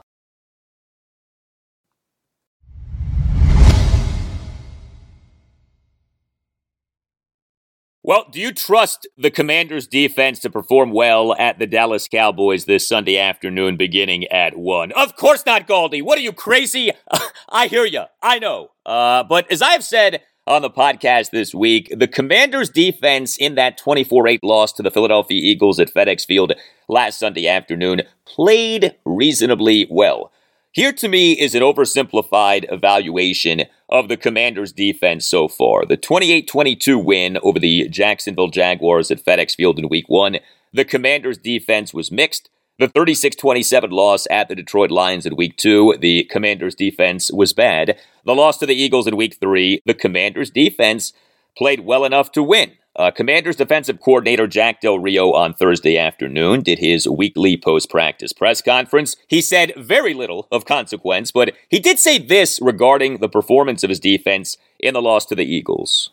[8.07, 12.87] Well, do you trust the Commanders' defense to perform well at the Dallas Cowboys this
[12.87, 14.93] Sunday afternoon beginning at 1?
[14.93, 16.01] Of course not, Galdi.
[16.01, 16.91] What are you, crazy?
[17.49, 18.03] I hear you.
[18.23, 18.71] I know.
[18.85, 23.77] Uh, but as I've said on the podcast this week, the Commanders' defense in that
[23.77, 26.53] 24 8 loss to the Philadelphia Eagles at FedEx Field
[26.87, 30.31] last Sunday afternoon played reasonably well.
[30.73, 35.85] Here to me is an oversimplified evaluation of the Commanders' defense so far.
[35.85, 40.37] The 28 22 win over the Jacksonville Jaguars at FedEx Field in week one.
[40.73, 42.49] The Commanders' defense was mixed.
[42.79, 47.53] The 36 27 loss at the Detroit Lions in week two, the Commanders' defense was
[47.53, 47.97] bad.
[48.25, 51.13] The loss to the Eagles in week three, the Commanders' defense
[51.57, 52.73] played well enough to win.
[52.97, 58.33] Uh, Commanders defensive coordinator Jack Del Rio on Thursday afternoon did his weekly post practice
[58.33, 59.15] press conference.
[59.27, 63.91] He said very little of consequence, but he did say this regarding the performance of
[63.91, 66.11] his defense in the loss to the Eagles.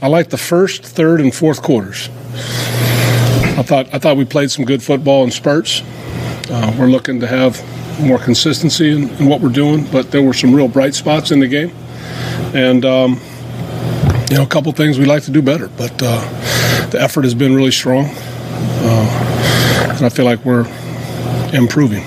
[0.00, 2.08] I like the first, third, and fourth quarters.
[2.08, 5.82] I thought I thought we played some good football in spurts.
[6.50, 7.62] Uh, we're looking to have
[8.00, 11.40] more consistency in, in, what we're doing, but there were some real bright spots in
[11.40, 11.70] the game,
[12.54, 12.86] and.
[12.86, 13.20] Um,
[14.30, 17.34] you know, a couple things we'd like to do better, but uh, the effort has
[17.34, 20.66] been really strong, uh, and I feel like we're
[21.52, 22.04] improving.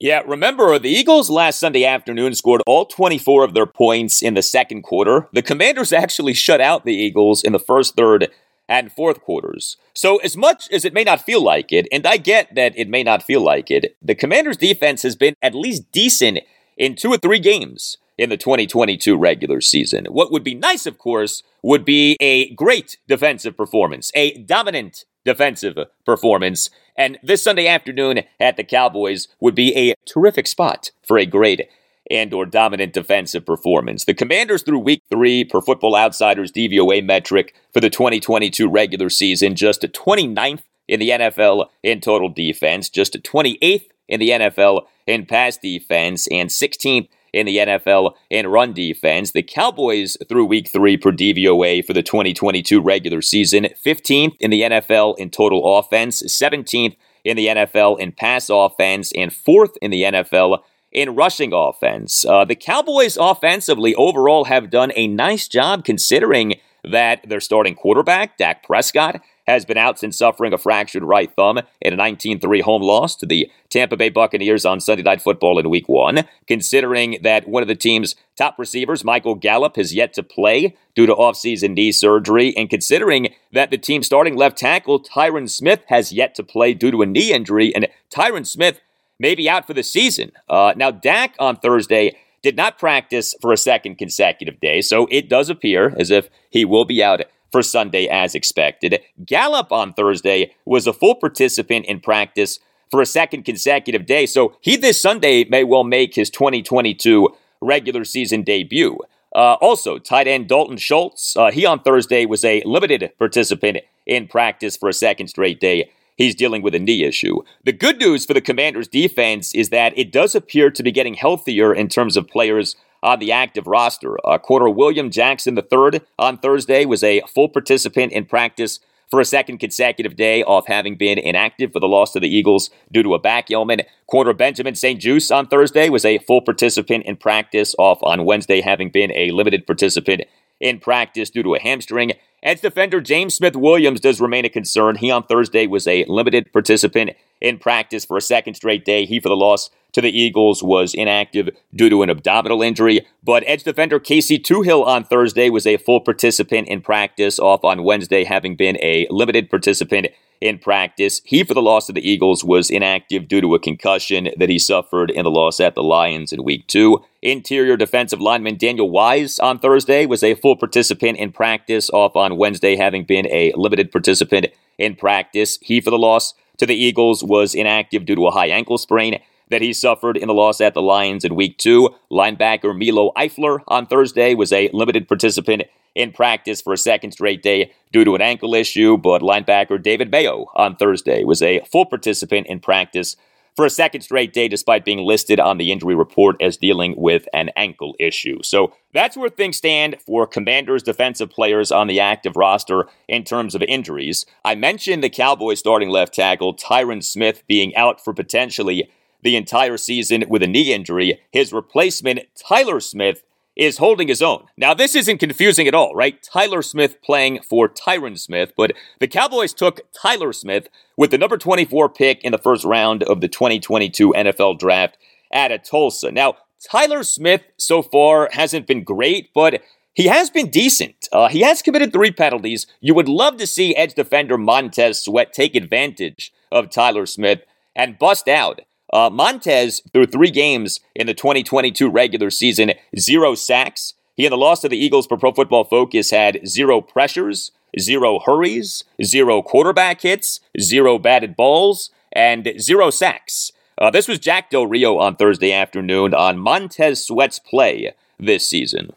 [0.00, 4.42] Yeah, remember, the Eagles last Sunday afternoon scored all 24 of their points in the
[4.42, 5.28] second quarter.
[5.32, 8.28] The Commanders actually shut out the Eagles in the first third
[8.68, 9.76] and fourth quarters.
[9.94, 12.88] So, as much as it may not feel like it, and I get that it
[12.88, 16.40] may not feel like it, the Commanders' defense has been at least decent
[16.76, 20.04] in two or three games in the 2022 regular season.
[20.04, 25.76] What would be nice, of course, would be a great defensive performance, a dominant defensive
[26.06, 26.70] performance.
[26.96, 31.68] And this Sunday afternoon at the Cowboys would be a terrific spot for a great
[32.12, 34.04] and or dominant defensive performance.
[34.04, 39.56] The Commanders through week 3 per Football Outsiders DVOA metric for the 2022 regular season
[39.56, 44.82] just a 29th in the NFL in total defense, just a 28th in the NFL
[45.08, 49.32] in pass defense and 16th in the NFL in run defense.
[49.32, 54.62] The Cowboys through week 3 per DVOA for the 2022 regular season, 15th in the
[54.62, 60.02] NFL in total offense, 17th in the NFL in pass offense and 4th in the
[60.02, 60.58] NFL
[60.90, 62.24] in rushing offense.
[62.24, 68.36] Uh, the Cowboys offensively overall have done a nice job considering that their starting quarterback,
[68.36, 72.60] Dak Prescott, has been out since suffering a fractured right thumb in a 19 3
[72.60, 76.24] home loss to the Tampa Bay Buccaneers on Sunday Night Football in Week 1.
[76.46, 81.06] Considering that one of the team's top receivers, Michael Gallup, has yet to play due
[81.06, 86.12] to offseason knee surgery, and considering that the team's starting left tackle, Tyron Smith, has
[86.12, 88.80] yet to play due to a knee injury, and Tyron Smith
[89.18, 90.32] maybe out for the season.
[90.48, 95.28] Uh, now, Dak on Thursday did not practice for a second consecutive day, so it
[95.28, 99.00] does appear as if he will be out for Sunday as expected.
[99.24, 102.58] Gallup on Thursday was a full participant in practice
[102.90, 107.28] for a second consecutive day, so he this Sunday may well make his 2022
[107.60, 108.98] regular season debut.
[109.34, 114.26] Uh, also, tight end Dalton Schultz, uh, he on Thursday was a limited participant in
[114.26, 117.42] practice for a second straight day he's dealing with a knee issue.
[117.64, 121.14] The good news for the Commanders' defense is that it does appear to be getting
[121.14, 124.16] healthier in terms of players on the active roster.
[124.26, 128.80] Uh, corner William Jackson III on Thursday was a full participant in practice
[129.12, 132.70] for a second consecutive day off having been inactive for the loss to the Eagles
[132.90, 133.82] due to a back ailment.
[134.06, 138.88] Corner Benjamin St-Juste on Thursday was a full participant in practice off on Wednesday having
[138.88, 140.22] been a limited participant
[140.60, 142.12] in practice due to a hamstring.
[142.42, 144.96] Edge defender James Smith Williams does remain a concern.
[144.96, 147.10] He on Thursday was a limited participant
[147.40, 149.04] in practice for a second straight day.
[149.04, 153.06] He, for the loss to the Eagles, was inactive due to an abdominal injury.
[153.22, 157.84] But edge defender Casey Toohill on Thursday was a full participant in practice, off on
[157.84, 160.08] Wednesday, having been a limited participant
[160.40, 161.20] in practice.
[161.24, 164.58] He, for the loss to the Eagles, was inactive due to a concussion that he
[164.58, 167.04] suffered in the loss at the Lions in week two.
[167.22, 172.36] Interior defensive lineman Daniel Wise on Thursday was a full participant in practice, off on
[172.36, 174.46] Wednesday, having been a limited participant
[174.78, 175.58] in practice.
[175.62, 179.20] He, for the loss to the Eagles, was inactive due to a high ankle sprain
[179.52, 181.94] that he suffered in the loss at the Lions in week two.
[182.10, 185.62] Linebacker Milo Eifler on Thursday was a limited participant
[185.94, 190.10] in practice for a second straight day due to an ankle issue, but linebacker David
[190.10, 193.16] Mayo on Thursday was a full participant in practice
[193.54, 197.28] for a second straight day despite being listed on the injury report as dealing with
[197.34, 198.42] an ankle issue.
[198.42, 203.54] So that's where things stand for Commanders defensive players on the active roster in terms
[203.54, 204.24] of injuries.
[204.44, 208.88] I mentioned the Cowboys starting left tackle Tyron Smith being out for potentially
[209.22, 211.20] the entire season with a knee injury.
[211.30, 213.22] His replacement, Tyler Smith,
[213.54, 214.46] is holding his own.
[214.56, 216.22] Now, this isn't confusing at all, right?
[216.22, 221.36] Tyler Smith playing for Tyron Smith, but the Cowboys took Tyler Smith with the number
[221.36, 224.96] 24 pick in the first round of the 2022 NFL draft
[225.30, 226.10] at a Tulsa.
[226.10, 226.36] Now,
[226.70, 229.62] Tyler Smith so far hasn't been great, but
[229.94, 231.08] he has been decent.
[231.12, 232.66] Uh, he has committed three penalties.
[232.80, 237.40] You would love to see edge defender Montez Sweat take advantage of Tyler Smith
[237.74, 238.60] and bust out
[238.92, 243.94] uh, Montez, through three games in the 2022 regular season, zero sacks.
[244.14, 247.50] He, in the loss to the Eagles for Pro Football Focus, had zero pressures,
[247.80, 253.52] zero hurries, zero quarterback hits, zero batted balls, and zero sacks.
[253.78, 258.92] Uh, this was Jack Del Rio on Thursday afternoon on Montez Sweat's play this season.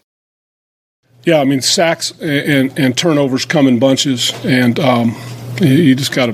[1.23, 2.31] Yeah, I mean sacks and,
[2.69, 5.15] and, and turnovers come in bunches, and um,
[5.59, 6.33] you just got to,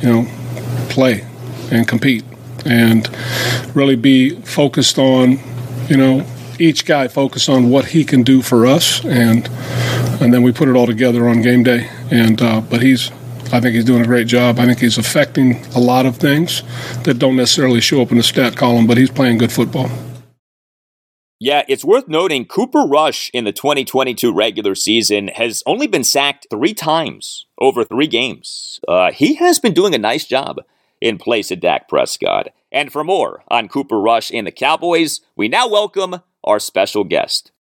[0.00, 0.26] you know,
[0.88, 1.26] play
[1.70, 2.24] and compete
[2.66, 3.08] and
[3.74, 5.38] really be focused on,
[5.88, 6.26] you know,
[6.58, 9.48] each guy focus on what he can do for us, and
[10.20, 11.88] and then we put it all together on game day.
[12.10, 13.10] And uh, but he's,
[13.52, 14.58] I think he's doing a great job.
[14.58, 16.62] I think he's affecting a lot of things
[17.04, 19.90] that don't necessarily show up in the stat column, but he's playing good football.
[21.42, 26.46] Yeah, it's worth noting Cooper Rush in the 2022 regular season has only been sacked
[26.50, 28.78] three times over three games.
[28.86, 30.58] Uh, he has been doing a nice job
[31.00, 32.48] in place of Dak Prescott.
[32.72, 37.52] And for more on Cooper Rush and the Cowboys, we now welcome our special guest.–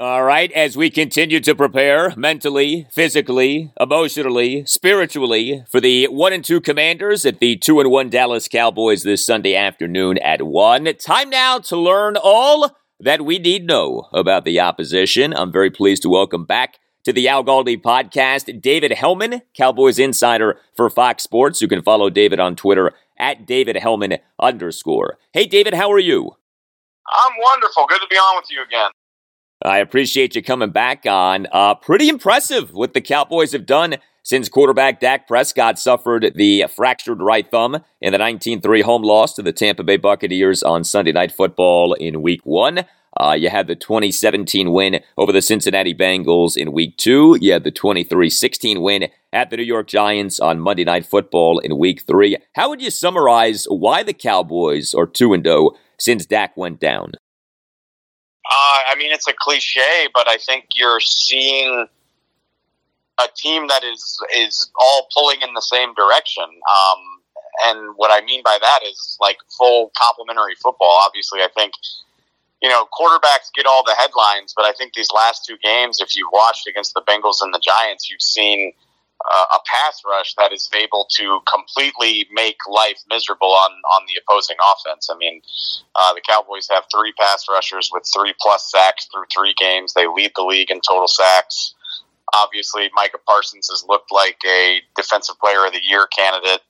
[0.00, 6.42] All right, as we continue to prepare mentally, physically, emotionally, spiritually for the 1 and
[6.42, 10.86] 2 Commanders at the 2 and 1 Dallas Cowboys this Sunday afternoon at 1.
[10.94, 15.34] Time now to learn all that we need know about the opposition.
[15.34, 20.58] I'm very pleased to welcome back to the Al Galdi podcast David Helman, Cowboys insider
[20.76, 21.62] for Fox Sports.
[21.62, 25.18] You can follow David on Twitter at David Helman underscore.
[25.32, 26.36] Hey, David, how are you?
[27.08, 27.86] I'm wonderful.
[27.88, 28.90] Good to be on with you again.
[29.62, 31.46] I appreciate you coming back on.
[31.52, 37.20] Uh, pretty impressive what the Cowboys have done since quarterback Dak Prescott suffered the fractured
[37.20, 41.12] right thumb in the 19 3 home loss to the Tampa Bay Buccaneers on Sunday
[41.12, 42.84] Night Football in Week 1.
[43.18, 47.38] Uh, you had the 2017 win over the Cincinnati Bengals in Week 2.
[47.40, 51.58] You had the 23 16 win at the New York Giants on Monday Night Football
[51.58, 52.36] in Week 3.
[52.54, 57.12] How would you summarize why the Cowboys are 2 and 0 since Dak went down?
[58.46, 61.86] Uh, I mean, it's a cliche, but I think you're seeing
[63.24, 66.44] a team that is is all pulling in the same direction.
[66.44, 67.20] Um,
[67.64, 71.00] and what I mean by that is like full complementary football.
[71.04, 71.72] Obviously, I think
[72.62, 76.16] you know quarterbacks get all the headlines, but I think these last two games, if
[76.16, 78.72] you've watched against the Bengals and the Giants, you've seen
[79.30, 84.20] uh, a pass rush that is able to completely make life miserable on on the
[84.20, 85.08] opposing offense.
[85.10, 85.42] I mean,
[85.94, 89.92] uh, the Cowboys have three pass rushers with three plus sacks through three games.
[89.92, 91.74] They lead the league in total sacks.
[92.34, 96.60] Obviously, Micah Parsons has looked like a Defensive Player of the Year candidate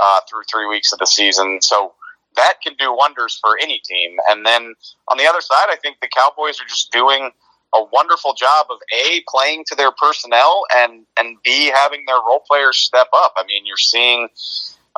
[0.00, 1.58] uh, through three weeks of the season.
[1.62, 1.94] So
[2.36, 4.16] that can do wonders for any team.
[4.28, 4.74] And then
[5.08, 7.30] on the other side, I think the Cowboys are just doing
[7.74, 12.42] a wonderful job of a playing to their personnel and and b having their role
[12.46, 13.34] players step up.
[13.36, 14.28] I mean, you're seeing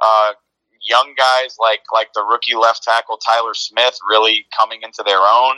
[0.01, 0.33] uh,
[0.83, 5.57] young guys like like the rookie left tackle Tyler Smith really coming into their own.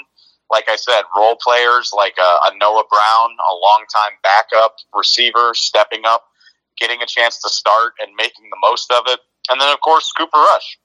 [0.50, 6.02] Like I said, role players like a, a Noah Brown, a longtime backup receiver, stepping
[6.04, 6.24] up,
[6.78, 9.20] getting a chance to start and making the most of it.
[9.48, 10.78] And then, of course, Cooper Rush.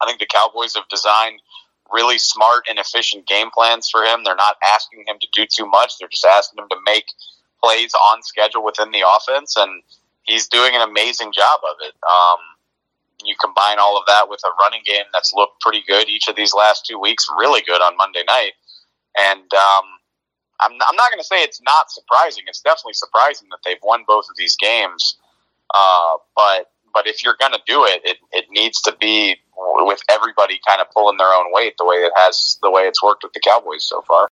[0.00, 1.40] I think the Cowboys have designed
[1.90, 4.24] really smart and efficient game plans for him.
[4.24, 5.98] They're not asking him to do too much.
[5.98, 7.06] They're just asking him to make
[7.62, 9.82] plays on schedule within the offense, and
[10.24, 11.94] he's doing an amazing job of it.
[12.06, 12.38] Um,
[13.24, 16.36] you combine all of that with a running game that's looked pretty good each of
[16.36, 18.52] these last two weeks, really good on Monday night.
[19.18, 19.84] And um,
[20.60, 22.44] I'm, I'm not going to say it's not surprising.
[22.46, 25.16] It's definitely surprising that they've won both of these games.
[25.74, 30.00] Uh, but but if you're going to do it, it, it needs to be with
[30.10, 33.22] everybody kind of pulling their own weight the way it has the way it's worked
[33.22, 34.28] with the Cowboys so far.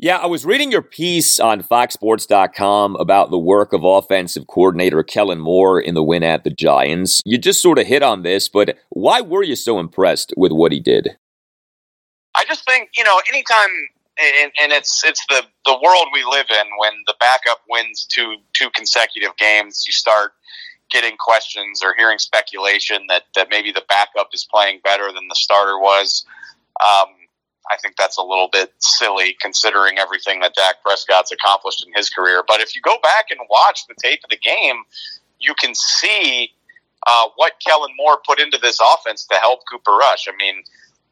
[0.00, 5.40] Yeah, I was reading your piece on FoxSports.com about the work of offensive coordinator Kellen
[5.40, 7.20] Moore in the win at the Giants.
[7.24, 10.70] You just sort of hit on this, but why were you so impressed with what
[10.70, 11.16] he did?
[12.38, 13.70] I just think you know, anytime,
[14.18, 16.66] and, and it's it's the the world we live in.
[16.78, 20.32] When the backup wins two two consecutive games, you start
[20.90, 25.34] getting questions or hearing speculation that, that maybe the backup is playing better than the
[25.34, 26.24] starter was.
[26.80, 27.08] Um,
[27.70, 32.08] I think that's a little bit silly considering everything that Dak Prescott's accomplished in his
[32.08, 32.42] career.
[32.46, 34.84] But if you go back and watch the tape of the game,
[35.38, 36.52] you can see
[37.06, 40.26] uh, what Kellen Moore put into this offense to help Cooper Rush.
[40.26, 40.62] I mean,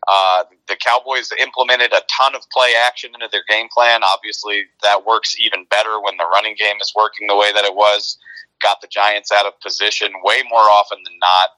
[0.08, 4.02] uh, the Cowboys implemented a ton of play action into their game plan.
[4.04, 7.74] Obviously, that works even better when the running game is working the way that it
[7.74, 8.18] was
[8.62, 11.48] got the Giants out of position way more often than not.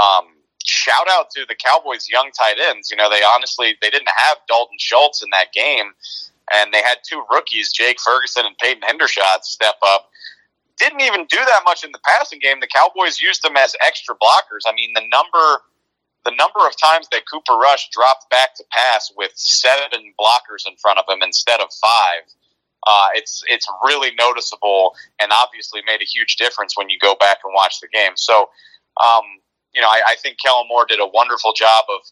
[0.00, 0.26] Um,
[0.64, 2.90] shout out to the Cowboys' young tight ends.
[2.90, 5.92] You know, they honestly they didn't have Dalton Schultz in that game,
[6.52, 10.10] and they had two rookies, Jake Ferguson and Peyton Hendershot, step up.
[10.78, 12.60] Didn't even do that much in the passing game.
[12.60, 14.66] The Cowboys used them as extra blockers.
[14.66, 15.62] I mean, the number
[16.26, 20.74] the number of times that Cooper Rush dropped back to pass with seven blockers in
[20.76, 22.26] front of him instead of five
[22.86, 27.38] uh, it's it's really noticeable and obviously made a huge difference when you go back
[27.44, 28.12] and watch the game.
[28.14, 28.48] So,
[29.02, 29.24] um,
[29.74, 32.06] you know, I, I think Kellen Moore did a wonderful job of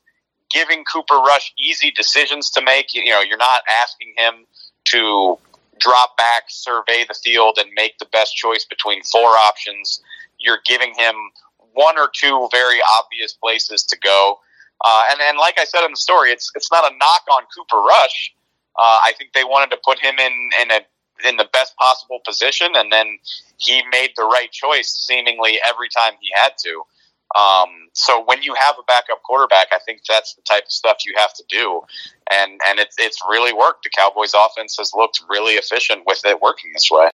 [0.50, 2.92] giving Cooper Rush easy decisions to make.
[2.92, 4.46] You know, you're not asking him
[4.86, 5.38] to
[5.78, 10.02] drop back, survey the field, and make the best choice between four options.
[10.38, 11.14] You're giving him
[11.74, 14.38] one or two very obvious places to go.
[14.84, 17.42] Uh, and, and like I said in the story, it's it's not a knock on
[17.54, 18.34] Cooper Rush
[18.76, 20.80] uh, I think they wanted to put him in in a
[21.28, 23.18] in the best possible position, and then
[23.56, 26.82] he made the right choice seemingly every time he had to.
[27.40, 30.98] Um, so when you have a backup quarterback, I think that's the type of stuff
[31.06, 31.82] you have to do,
[32.32, 33.84] and and it's it's really worked.
[33.84, 37.10] The Cowboys' offense has looked really efficient with it working this way.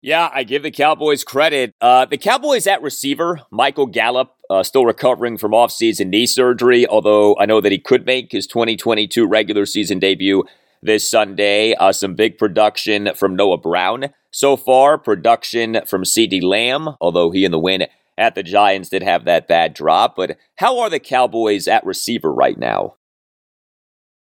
[0.00, 1.74] Yeah, I give the Cowboys credit.
[1.80, 7.36] Uh, the Cowboys at receiver, Michael Gallup, uh, still recovering from offseason knee surgery, although
[7.36, 10.44] I know that he could make his 2022 regular season debut
[10.82, 11.74] this Sunday.
[11.74, 17.44] Uh, some big production from Noah Brown so far, production from CeeDee Lamb, although he
[17.44, 17.86] in the win
[18.16, 20.14] at the Giants did have that bad drop.
[20.14, 22.94] But how are the Cowboys at receiver right now?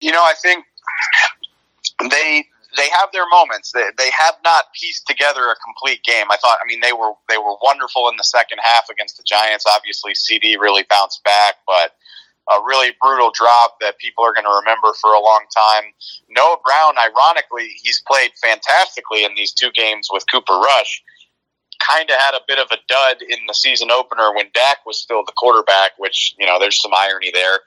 [0.00, 0.64] You know, I think
[2.10, 2.44] they
[2.76, 3.72] they have their moments.
[3.72, 6.26] They, they have not pieced together a complete game.
[6.30, 9.24] I thought, I mean, they were they were wonderful in the second half against the
[9.24, 9.64] Giants.
[9.68, 11.92] Obviously, CeeDee really bounced back, but
[12.50, 15.84] a really brutal drop that people are going to remember for a long time.
[16.28, 21.02] Noah Brown, ironically, he's played fantastically in these two games with Cooper Rush
[21.78, 24.98] kind of had a bit of a dud in the season opener when Dak was
[24.98, 27.60] still the quarterback, which, you know, there's some irony there.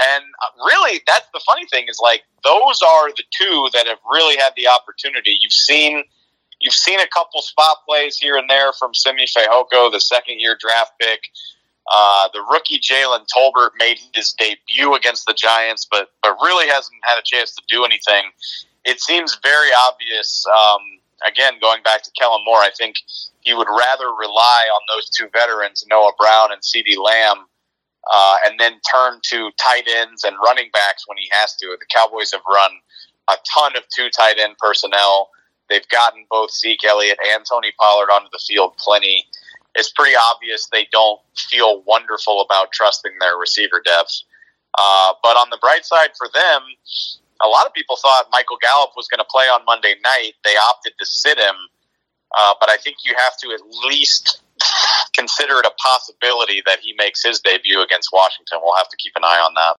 [0.00, 3.98] And uh, really, that's the funny thing is like those are the two that have
[4.10, 5.36] really had the opportunity.
[5.40, 6.04] You've seen
[6.60, 10.56] you've seen a couple spot plays here and there from Simi Fehoko, the second year
[10.58, 11.20] draft pick.
[11.90, 16.98] Uh, the rookie Jalen Tolbert made his debut against the Giants, but but really hasn't
[17.02, 18.24] had a chance to do anything.
[18.84, 20.46] It seems very obvious.
[20.46, 20.80] Um,
[21.26, 22.96] again, going back to Kellen Moore, I think
[23.40, 27.46] he would rather rely on those two veterans, Noah Brown and CeeDee Lamb,
[28.12, 31.76] uh, and then turn to tight ends and running backs when he has to.
[31.78, 32.70] The Cowboys have run
[33.28, 35.30] a ton of two tight end personnel.
[35.68, 39.26] They've gotten both Zeke Elliott and Tony Pollard onto the field plenty.
[39.74, 44.22] It's pretty obvious they don't feel wonderful about trusting their receiver depth.
[44.78, 46.62] Uh, but on the bright side for them,
[47.42, 50.32] a lot of people thought Michael Gallup was going to play on Monday night.
[50.44, 51.54] They opted to sit him
[52.36, 54.42] uh, but I think you have to at least
[55.16, 58.58] consider it a possibility that he makes his debut against Washington.
[58.62, 59.76] We'll have to keep an eye on that.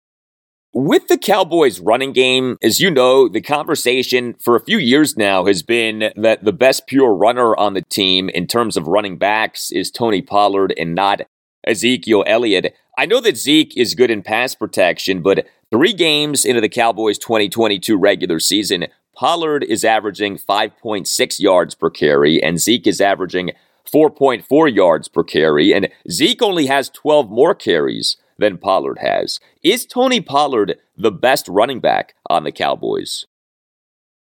[0.74, 5.46] With the Cowboys running game, as you know, the conversation for a few years now
[5.46, 9.72] has been that the best pure runner on the team in terms of running backs
[9.72, 11.22] is Tony Pollard and not
[11.66, 12.74] Ezekiel Elliott.
[12.98, 17.19] I know that Zeke is good in pass protection, but three games into the Cowboys
[17.19, 23.51] 2022 regular season, Pollard is averaging 5.6 yards per carry, and Zeke is averaging
[23.93, 29.41] 4.4 yards per carry, and Zeke only has 12 more carries than Pollard has.
[29.62, 33.27] Is Tony Pollard the best running back on the Cowboys?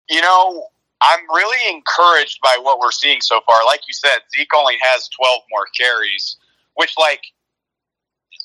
[0.09, 0.65] You know,
[1.01, 3.63] I'm really encouraged by what we're seeing so far.
[3.65, 6.37] Like you said, Zeke only has 12 more carries,
[6.73, 7.21] which, like,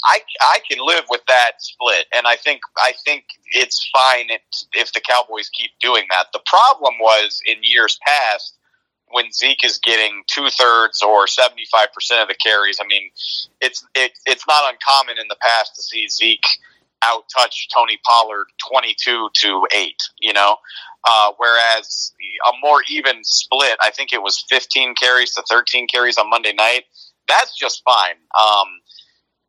[0.06, 4.28] I, I can live with that split, and I think I think it's fine
[4.74, 6.26] if the Cowboys keep doing that.
[6.32, 8.56] The problem was in years past
[9.08, 12.78] when Zeke is getting two thirds or seventy five percent of the carries.
[12.80, 13.10] I mean,
[13.60, 16.46] it's it, it's not uncommon in the past to see Zeke
[17.02, 20.02] out touch Tony Pollard twenty two to eight.
[20.20, 20.56] You know,
[21.04, 22.12] uh, whereas
[22.48, 26.52] a more even split, I think it was fifteen carries to thirteen carries on Monday
[26.52, 26.84] night.
[27.26, 28.16] That's just fine.
[28.38, 28.68] Um,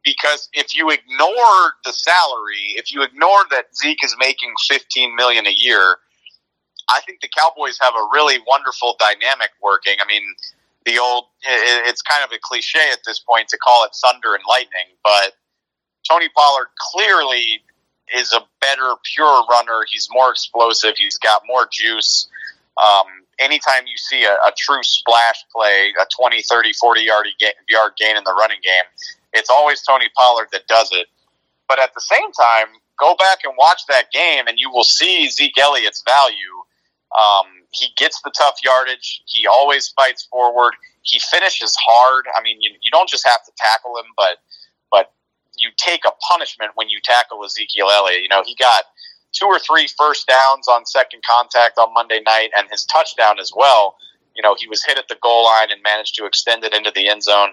[0.05, 5.47] because if you ignore the salary, if you ignore that Zeke is making 15 million
[5.47, 5.97] a year,
[6.87, 9.95] I think the Cowboys have a really wonderful dynamic working.
[9.99, 10.23] I mean,
[10.85, 14.43] the old it's kind of a cliche at this point to call it thunder and
[14.47, 15.33] lightning, but
[16.07, 17.63] Tony Pollard clearly
[18.15, 19.81] is a better pure runner.
[19.89, 20.93] He's more explosive.
[20.97, 22.27] He's got more juice.
[22.77, 27.27] Um, anytime you see a, a, true splash play, a 20, 30, 40 yard,
[27.69, 28.83] yard gain in the running game,
[29.35, 31.07] it's always Tony Pollard that does it.
[31.67, 32.67] But at the same time,
[32.99, 36.35] go back and watch that game, and you will see Zeke Elliott's value.
[37.17, 39.21] Um, he gets the tough yardage.
[39.25, 40.73] He always fights forward.
[41.01, 42.25] He finishes hard.
[42.35, 44.37] I mean, you, you don't just have to tackle him, but
[44.91, 45.13] but
[45.57, 48.21] you take a punishment when you tackle Ezekiel Elliott.
[48.21, 48.85] You know, he got
[49.31, 53.51] two or three first downs on second contact on Monday night, and his touchdown as
[53.55, 53.95] well.
[54.35, 56.91] You know, he was hit at the goal line and managed to extend it into
[56.93, 57.49] the end zone.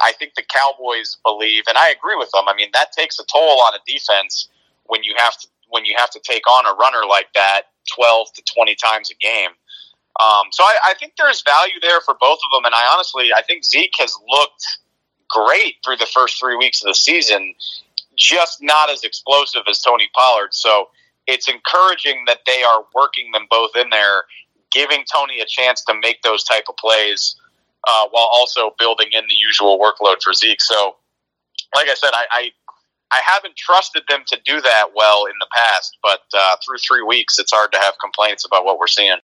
[0.00, 2.44] I think the Cowboys believe, and I agree with them.
[2.46, 4.48] I mean, that takes a toll on a defense
[4.84, 8.32] when you have to when you have to take on a runner like that twelve
[8.34, 9.50] to twenty times a game.
[10.18, 13.30] Um, so I, I think there's value there for both of them, and I honestly
[13.36, 14.78] I think Zeke has looked
[15.28, 17.54] great through the first three weeks of the season,
[18.16, 20.54] just not as explosive as Tony Pollard.
[20.54, 20.90] So
[21.26, 24.24] it's encouraging that they are working them both in there,
[24.70, 27.36] giving Tony a chance to make those type of plays
[27.86, 30.60] uh, while also building in the usual workload for Zeke.
[30.60, 30.96] So,
[31.74, 32.50] like I said, I, I,
[33.10, 37.02] I haven't trusted them to do that well in the past, but uh, through three
[37.02, 39.16] weeks, it's hard to have complaints about what we're seeing.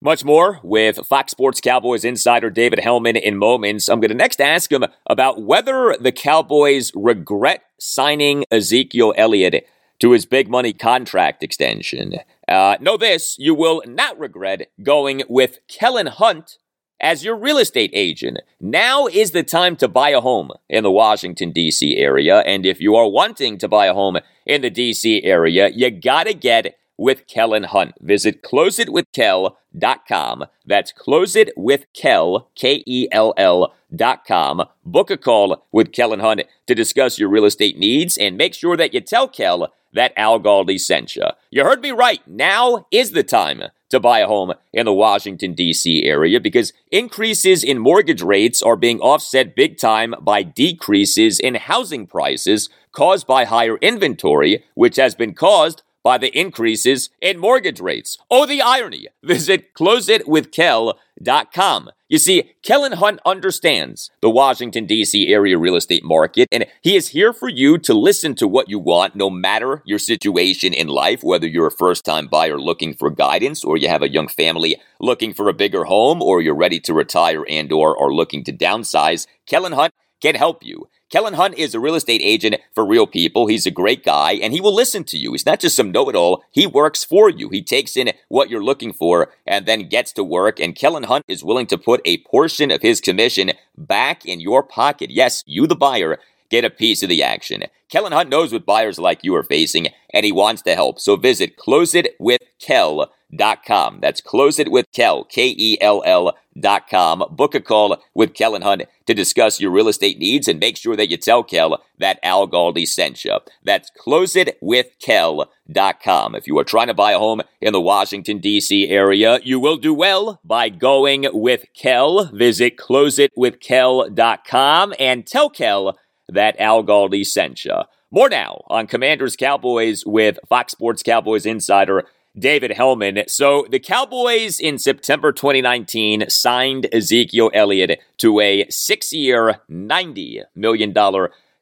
[0.00, 3.88] Much more with Fox Sports Cowboys insider David Helman in moments.
[3.88, 9.66] I'm going to next ask him about whether the Cowboys regret signing Ezekiel Elliott
[9.98, 12.14] to his big money contract extension.
[12.46, 16.58] Uh, know this, you will not regret going with Kellen Hunt
[17.00, 18.38] as your real estate agent.
[18.60, 21.96] Now is the time to buy a home in the Washington, D.C.
[21.96, 22.40] area.
[22.40, 25.22] And if you are wanting to buy a home in the D.C.
[25.24, 27.94] area, you got to get with Kellen Hunt.
[28.00, 30.44] Visit closeitwithkel.com.
[30.66, 34.64] That's closeitwithkel, dot com.
[34.84, 38.76] Book a call with Kellen Hunt to discuss your real estate needs and make sure
[38.76, 41.24] that you tell Kel that Al Galdi sent you.
[41.50, 42.20] You heard me right.
[42.26, 46.04] Now is the time to buy a home in the Washington, D.C.
[46.04, 52.06] area because increases in mortgage rates are being offset big time by decreases in housing
[52.06, 58.16] prices caused by higher inventory, which has been caused by the increases in mortgage rates.
[58.30, 59.08] Oh, the irony.
[59.22, 61.90] Visit closeitwithkel.com.
[62.08, 65.30] You see, Kellen Hunt understands the Washington, D.C.
[65.30, 68.78] area real estate market, and he is here for you to listen to what you
[68.78, 73.10] want, no matter your situation in life, whether you're a first time buyer looking for
[73.10, 76.80] guidance, or you have a young family looking for a bigger home, or you're ready
[76.80, 79.26] to retire and or are looking to downsize.
[79.44, 79.92] Kellen Hunt
[80.22, 80.88] can help you.
[81.10, 83.46] Kellen Hunt is a real estate agent for real people.
[83.46, 85.32] He's a great guy and he will listen to you.
[85.32, 86.44] He's not just some know it all.
[86.50, 87.48] He works for you.
[87.48, 90.60] He takes in what you're looking for and then gets to work.
[90.60, 94.62] And Kellen Hunt is willing to put a portion of his commission back in your
[94.62, 95.10] pocket.
[95.10, 96.18] Yes, you, the buyer,
[96.50, 97.64] get a piece of the action.
[97.88, 101.00] Kellen Hunt knows what buyers like you are facing and he wants to help.
[101.00, 103.08] So visit closeitwithkel.com.
[103.30, 107.22] That's closeitwithkel, K E L L dot com.
[107.30, 110.96] Book a call with Kellen Hunt to discuss your real estate needs and make sure
[110.96, 113.38] that you tell Kel that Al Galdi sent you.
[113.62, 116.34] That's closeitwithkel.com.
[116.34, 118.88] If you are trying to buy a home in the Washington, D.C.
[118.88, 122.26] area, you will do well by going with Kel.
[122.32, 125.98] Visit close it with closeitwithkel.com and tell Kel
[126.28, 127.76] that Al Galdi sent you.
[128.10, 132.06] More now on Commanders Cowboys with Fox Sports Cowboys insider
[132.36, 133.24] David Helman.
[133.28, 140.94] So the Cowboys in September 2019 signed Ezekiel Elliott to a six year, $90 million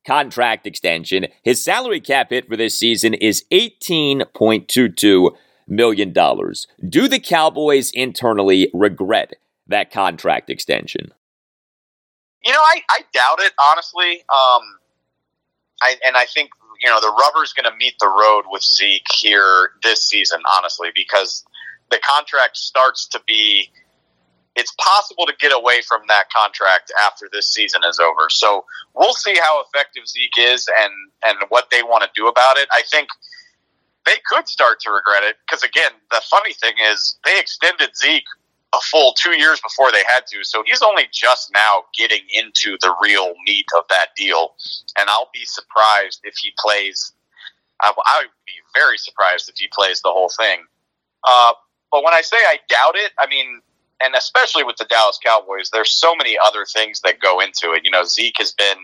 [0.06, 1.26] contract extension.
[1.42, 5.36] His salary cap hit for this season is $18.22
[5.66, 6.12] million.
[6.12, 9.34] Do the Cowboys internally regret
[9.66, 11.12] that contract extension?
[12.44, 14.20] You know, I, I doubt it, honestly.
[14.20, 14.62] Um,
[15.82, 16.50] I, and I think
[16.80, 20.88] you know the rubber's going to meet the road with Zeke here this season, honestly,
[20.94, 21.44] because
[21.90, 23.70] the contract starts to be.
[24.58, 28.30] It's possible to get away from that contract after this season is over.
[28.30, 28.64] So
[28.94, 30.92] we'll see how effective Zeke is and
[31.26, 32.66] and what they want to do about it.
[32.72, 33.08] I think
[34.06, 38.24] they could start to regret it because again, the funny thing is they extended Zeke
[38.74, 40.42] a full two years before they had to.
[40.42, 44.54] So he's only just now getting into the real meat of that deal.
[44.98, 47.12] And I'll be surprised if he plays.
[47.80, 50.60] I, I would be very surprised if he plays the whole thing.
[51.26, 51.52] Uh,
[51.90, 53.60] but when I say I doubt it, I mean,
[54.02, 57.84] and especially with the Dallas Cowboys, there's so many other things that go into it.
[57.84, 58.76] You know, Zeke has been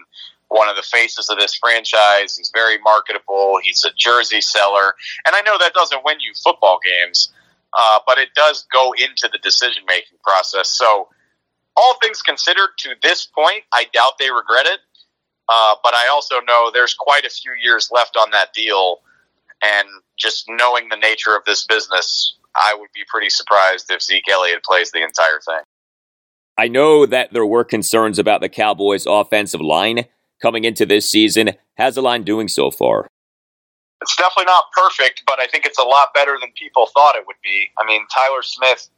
[0.49, 2.37] one of the faces of this franchise.
[2.37, 3.59] He's very marketable.
[3.63, 4.95] He's a jersey seller.
[5.27, 7.33] And I know that doesn't win you football games
[7.77, 10.69] uh, but it does go into the decision making process.
[10.71, 11.09] So,
[11.75, 14.81] all things considered, to this point, I doubt they regret it.
[15.49, 19.01] Uh, but I also know there's quite a few years left on that deal,
[19.63, 24.29] and just knowing the nature of this business, I would be pretty surprised if Zeke
[24.31, 25.63] Elliott plays the entire thing.
[26.59, 30.05] I know that there were concerns about the Cowboys' offensive line
[30.41, 31.53] coming into this season.
[31.77, 33.09] How's the line doing so far?
[34.03, 37.25] It's definitely not perfect, but I think it's a lot better than people thought it
[37.27, 37.71] would be.
[37.79, 38.89] I mean, Tyler Smith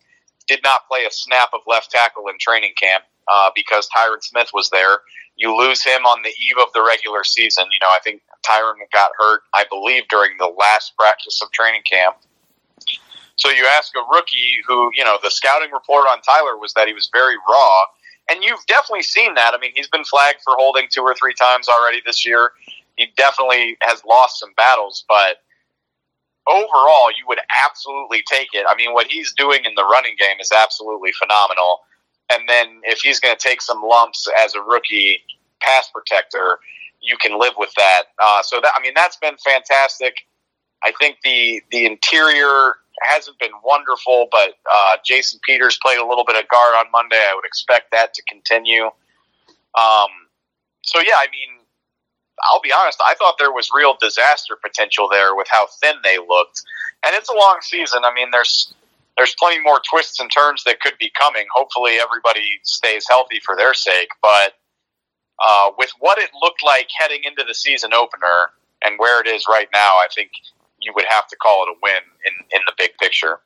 [0.48, 4.48] did not play a snap of left tackle in training camp uh, because Tyron Smith
[4.52, 5.00] was there.
[5.36, 7.64] You lose him on the eve of the regular season.
[7.70, 11.82] You know, I think Tyron got hurt, I believe, during the last practice of training
[11.90, 12.16] camp.
[13.36, 16.86] So you ask a rookie who, you know, the scouting report on Tyler was that
[16.86, 17.82] he was very raw.
[18.30, 19.52] And you've definitely seen that.
[19.54, 22.52] I mean, he's been flagged for holding two or three times already this year
[22.96, 25.38] he definitely has lost some battles, but
[26.46, 28.66] overall, you would absolutely take it.
[28.68, 31.80] I mean, what he's doing in the running game is absolutely phenomenal.
[32.32, 35.22] And then if he's going to take some lumps as a rookie
[35.60, 36.58] pass protector,
[37.00, 38.04] you can live with that.
[38.22, 40.14] Uh, so that I mean, that's been fantastic.
[40.82, 46.24] I think the the interior hasn't been wonderful, but uh, Jason Peters played a little
[46.24, 47.16] bit of guard on Monday.
[47.16, 48.84] I would expect that to continue.
[48.84, 50.10] Um,
[50.82, 51.53] so yeah, I mean,
[52.50, 56.18] I'll be honest, I thought there was real disaster potential there with how thin they
[56.18, 56.62] looked.
[57.04, 58.02] And it's a long season.
[58.04, 58.72] I mean, there's
[59.16, 61.46] there's plenty more twists and turns that could be coming.
[61.54, 64.08] Hopefully, everybody stays healthy for their sake.
[64.20, 64.54] But
[65.44, 68.50] uh, with what it looked like heading into the season opener
[68.84, 70.30] and where it is right now, I think
[70.80, 73.40] you would have to call it a win in, in the big picture.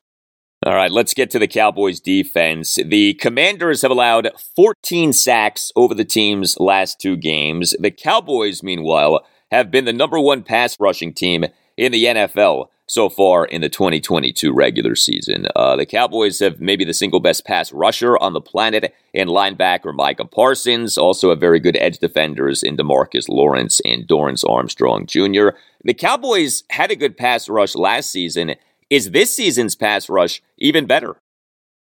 [0.66, 2.80] All right, let's get to the Cowboys defense.
[2.84, 7.76] The Commanders have allowed 14 sacks over the team's last two games.
[7.78, 11.44] The Cowboys, meanwhile, have been the number one pass rushing team
[11.76, 15.46] in the NFL so far in the 2022 regular season.
[15.54, 19.94] Uh, the Cowboys have maybe the single best pass rusher on the planet in linebacker
[19.94, 25.50] Micah Parsons, also have very good edge defenders in Demarcus Lawrence and Dorance Armstrong Jr.
[25.84, 28.56] The Cowboys had a good pass rush last season.
[28.90, 31.16] Is this season's pass rush even better?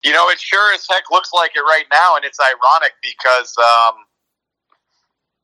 [0.03, 3.53] You know, it sure as heck looks like it right now, and it's ironic because
[3.57, 4.05] um,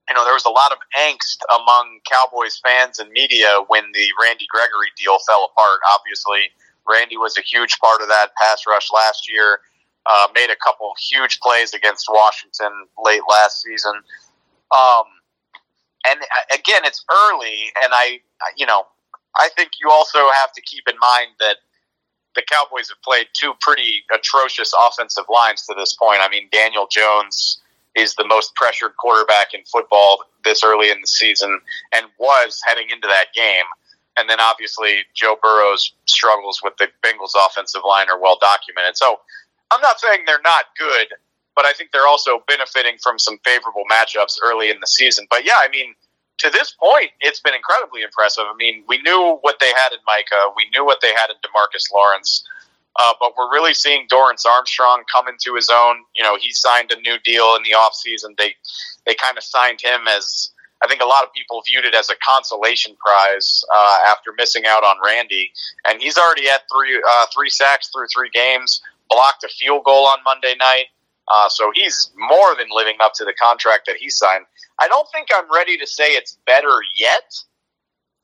[0.08, 4.08] you know, there was a lot of angst among Cowboys fans and media when the
[4.22, 5.80] Randy Gregory deal fell apart.
[5.92, 6.52] Obviously,
[6.88, 9.60] Randy was a huge part of that pass rush last year.
[10.06, 12.72] Uh, made a couple huge plays against Washington
[13.04, 13.94] late last season.
[14.72, 15.04] Um,
[16.08, 18.20] and uh, again, it's early, and I,
[18.56, 18.84] you know,
[19.38, 21.58] I think you also have to keep in mind that
[22.36, 26.20] the Cowboys have played two pretty atrocious offensive lines to this point.
[26.22, 27.62] I mean, Daniel Jones
[27.96, 31.60] is the most pressured quarterback in football this early in the season
[31.94, 33.66] and was heading into that game.
[34.18, 38.98] And then obviously Joe Burrow's struggles with the Bengals offensive line are well documented.
[38.98, 39.20] So
[39.72, 41.08] I'm not saying they're not good,
[41.56, 45.26] but I think they're also benefiting from some favorable matchups early in the season.
[45.30, 45.96] But yeah, I mean,
[46.38, 48.44] to this point, it's been incredibly impressive.
[48.48, 51.36] I mean, we knew what they had in Micah, we knew what they had in
[51.38, 52.48] Demarcus Lawrence.
[52.98, 55.98] Uh, but we're really seeing Dorance Armstrong come into his own.
[56.16, 58.38] You know, he signed a new deal in the offseason.
[58.38, 58.56] They
[59.06, 60.52] they kind of signed him as
[60.84, 64.64] I think a lot of people viewed it as a consolation prize uh, after missing
[64.66, 65.52] out on Randy,
[65.88, 70.06] and he's already at three uh, three sacks through three games, blocked a field goal
[70.06, 70.86] on Monday night.
[71.32, 74.46] Uh, so he's more than living up to the contract that he signed.
[74.80, 77.34] I don't think I'm ready to say it's better yet,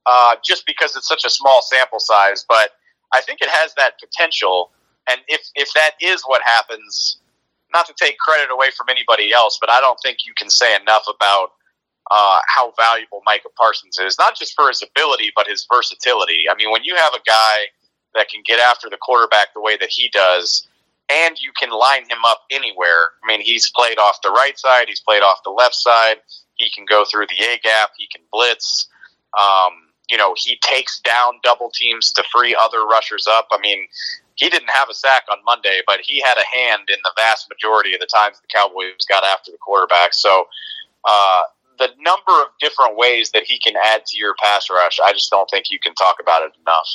[0.05, 2.71] uh, just because it's such a small sample size, but
[3.13, 4.71] I think it has that potential.
[5.09, 7.17] And if if that is what happens,
[7.73, 10.75] not to take credit away from anybody else, but I don't think you can say
[10.75, 11.51] enough about
[12.11, 16.45] uh, how valuable Micah Parsons is, not just for his ability, but his versatility.
[16.51, 17.67] I mean, when you have a guy
[18.15, 20.67] that can get after the quarterback the way that he does,
[21.11, 23.11] and you can line him up anywhere.
[23.23, 26.17] I mean, he's played off the right side, he's played off the left side.
[26.55, 28.87] He can go through the A gap, he can blitz.
[29.39, 29.73] Um,
[30.09, 33.47] you know, he takes down double teams to free other rushers up.
[33.51, 33.87] I mean,
[34.35, 37.49] he didn't have a sack on Monday, but he had a hand in the vast
[37.49, 40.13] majority of the times the Cowboys got after the quarterback.
[40.13, 40.47] So,
[41.07, 41.43] uh,
[41.79, 45.31] the number of different ways that he can add to your pass rush, I just
[45.31, 46.89] don't think you can talk about it enough.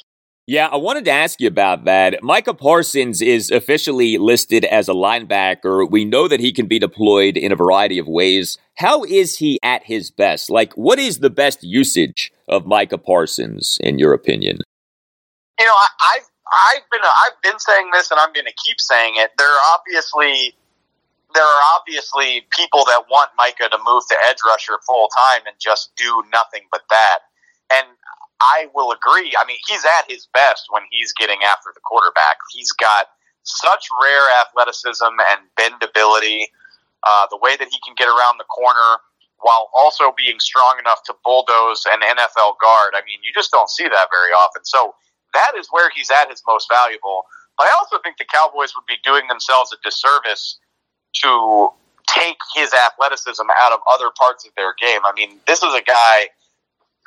[0.48, 2.22] Yeah, I wanted to ask you about that.
[2.22, 5.90] Micah Parsons is officially listed as a linebacker.
[5.90, 8.56] We know that he can be deployed in a variety of ways.
[8.76, 10.48] How is he at his best?
[10.48, 14.58] Like, what is the best usage of Micah Parsons, in your opinion?
[15.58, 16.28] You know, I, have
[16.76, 19.32] I've been I've been saying this, and I'm going to keep saying it.
[19.36, 20.54] There are obviously
[21.34, 25.56] there are obviously people that want Micah to move to edge rusher full time and
[25.58, 27.18] just do nothing but that.
[28.40, 29.32] I will agree.
[29.38, 32.36] I mean, he's at his best when he's getting after the quarterback.
[32.52, 33.08] He's got
[33.44, 36.44] such rare athleticism and bendability.
[37.06, 39.00] Uh, the way that he can get around the corner
[39.40, 42.94] while also being strong enough to bulldoze an NFL guard.
[42.94, 44.64] I mean, you just don't see that very often.
[44.64, 44.94] So
[45.34, 47.24] that is where he's at his most valuable.
[47.56, 50.58] But I also think the Cowboys would be doing themselves a disservice
[51.22, 51.70] to
[52.08, 55.00] take his athleticism out of other parts of their game.
[55.04, 56.28] I mean, this is a guy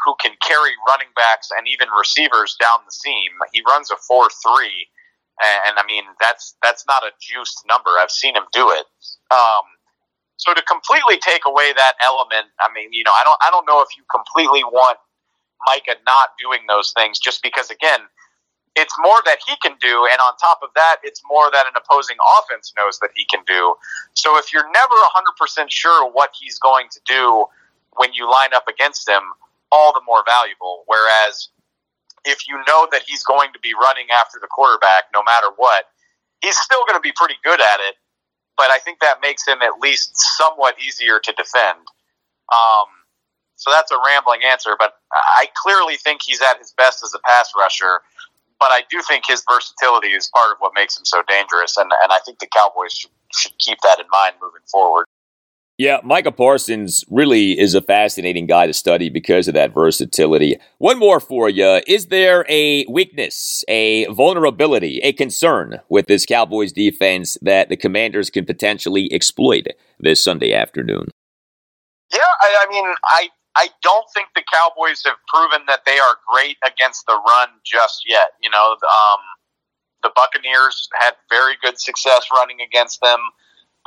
[0.06, 3.32] who can carry running backs and even receivers down the seam.
[3.52, 4.88] He runs a four three,
[5.68, 7.92] and, I mean that's that's not a juiced number.
[8.00, 8.86] I've seen him do it.
[9.32, 9.66] Um,
[10.38, 13.68] so to completely take away that element, I mean, you know, I don't I don't
[13.68, 14.98] know if you completely want
[15.68, 18.02] Micah not doing those things just because again.
[18.76, 21.74] It's more that he can do, and on top of that, it's more that an
[21.76, 23.76] opposing offense knows that he can do.
[24.14, 27.46] So if you're never 100% sure what he's going to do
[27.98, 29.24] when you line up against him,
[29.72, 30.84] all the more valuable.
[30.88, 31.50] Whereas
[32.26, 35.86] if you know that he's going to be running after the quarterback no matter what,
[36.42, 37.96] he's still going to be pretty good at it.
[38.58, 41.80] But I think that makes him at least somewhat easier to defend.
[42.52, 42.90] Um,
[43.56, 47.20] so that's a rambling answer, but I clearly think he's at his best as a
[47.20, 48.02] pass rusher.
[48.60, 51.90] But I do think his versatility is part of what makes him so dangerous, and,
[52.04, 55.06] and I think the Cowboys should, should keep that in mind moving forward.
[55.80, 60.60] Yeah, Micah Parsons really is a fascinating guy to study because of that versatility.
[60.78, 61.80] One more for you.
[61.88, 68.30] Is there a weakness, a vulnerability, a concern with this Cowboys defense that the commanders
[68.30, 69.68] can potentially exploit
[70.02, 71.06] this Sunday afternoon?
[72.12, 76.18] Yeah, I, I mean, I I don't think the Cowboys have proven that they are
[76.28, 78.32] great against the run just yet.
[78.42, 79.20] You know, um,
[80.04, 83.20] the Buccaneers had very good success running against them.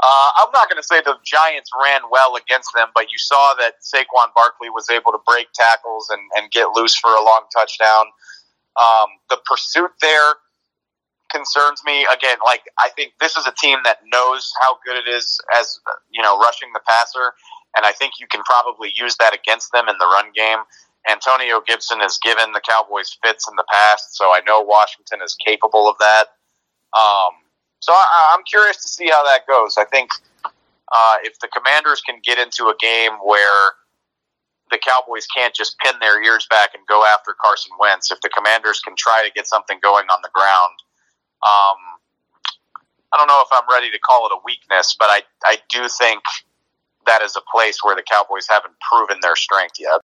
[0.03, 3.55] Uh, I'm not going to say the Giants ran well against them, but you saw
[3.59, 7.45] that Saquon Barkley was able to break tackles and, and get loose for a long
[7.55, 8.07] touchdown.
[8.81, 10.35] Um, the pursuit there
[11.31, 12.07] concerns me.
[12.13, 15.79] Again, like I think this is a team that knows how good it is as
[16.11, 17.35] you know rushing the passer,
[17.77, 20.59] and I think you can probably use that against them in the run game.
[21.11, 25.37] Antonio Gibson has given the Cowboys fits in the past, so I know Washington is
[25.45, 26.27] capable of that.
[26.97, 27.42] Um,
[27.83, 29.77] so I, am curious to see how that goes.
[29.77, 30.11] I think
[30.45, 33.73] uh, if the Commanders can get into a game where
[34.71, 38.29] the Cowboys can't just pin their ears back and go after Carson Wentz, if the
[38.29, 40.79] Commanders can try to get something going on the ground,
[41.43, 41.77] um,
[43.13, 45.89] I don't know if I'm ready to call it a weakness, but I, I do
[45.89, 46.23] think
[47.07, 50.01] that is a place where the Cowboys haven't proven their strength yet.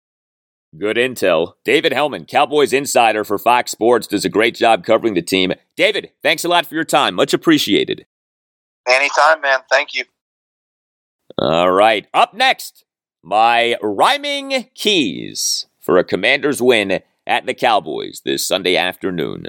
[0.78, 1.54] Good intel.
[1.64, 5.54] David Helman, Cowboys insider for Fox Sports, does a great job covering the team.
[5.76, 7.16] David, thanks a lot for your time.
[7.16, 8.06] Much appreciated.
[8.88, 9.60] Anytime, man.
[9.70, 10.06] Thank you.
[11.38, 12.08] All right.
[12.14, 12.84] Up next,
[13.24, 19.48] my rhyming keys for a Commanders win at the Cowboys this Sunday afternoon.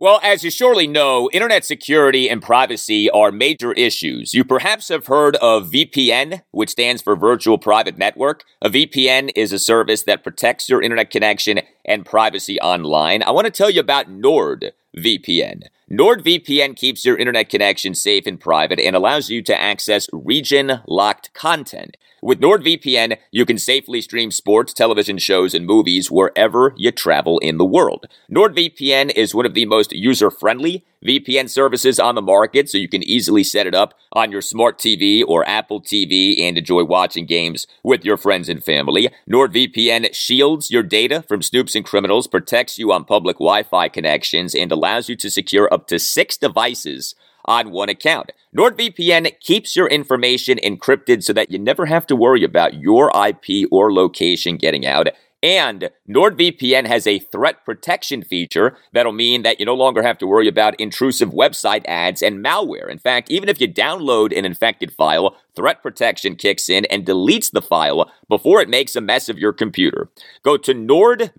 [0.00, 4.32] Well, as you surely know, internet security and privacy are major issues.
[4.32, 8.44] You perhaps have heard of VPN, which stands for Virtual Private Network.
[8.62, 13.22] A VPN is a service that protects your internet connection and privacy online.
[13.22, 15.64] I want to tell you about NordVPN.
[15.92, 21.34] NordVPN keeps your internet connection safe and private and allows you to access region locked
[21.34, 21.96] content.
[22.22, 27.56] With NordVPN, you can safely stream sports, television shows, and movies wherever you travel in
[27.56, 28.06] the world.
[28.30, 32.88] NordVPN is one of the most user friendly VPN services on the market, so you
[32.88, 37.24] can easily set it up on your smart TV or Apple TV and enjoy watching
[37.24, 39.08] games with your friends and family.
[39.26, 44.54] NordVPN shields your data from snoops and criminals, protects you on public Wi Fi connections,
[44.54, 47.14] and allows you to secure up to six devices
[47.46, 48.32] on one account.
[48.54, 53.66] NordVPN keeps your information encrypted so that you never have to worry about your IP
[53.72, 55.08] or location getting out.
[55.42, 60.26] And NordVPN has a threat protection feature that'll mean that you no longer have to
[60.26, 62.90] worry about intrusive website ads and malware.
[62.90, 67.50] In fact, even if you download an infected file, threat protection kicks in and deletes
[67.50, 70.10] the file before it makes a mess of your computer.
[70.42, 71.32] Go to nordvpn.com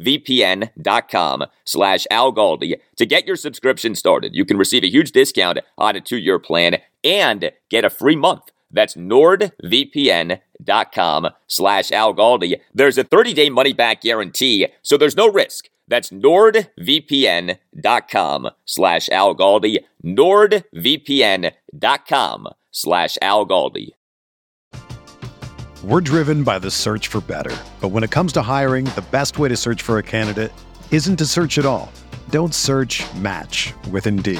[1.64, 4.34] slash algaldi to get your subscription started.
[4.34, 8.52] You can receive a huge discount on a two-year plan and get a free month.
[8.72, 10.40] That's nordvpn.com
[11.48, 12.60] slash algaldi.
[12.74, 15.70] There's a 30-day money-back guarantee, so there's no risk.
[15.88, 16.70] That's nordvpn.com
[18.66, 19.80] slash algaldi.
[20.06, 20.68] nordvpn.com
[22.72, 23.90] slash algaldi.
[25.84, 27.58] We're driven by the search for better.
[27.82, 30.52] But when it comes to hiring, the best way to search for a candidate
[30.92, 31.92] isn't to search at all.
[32.30, 34.40] Don't search match with Indeed.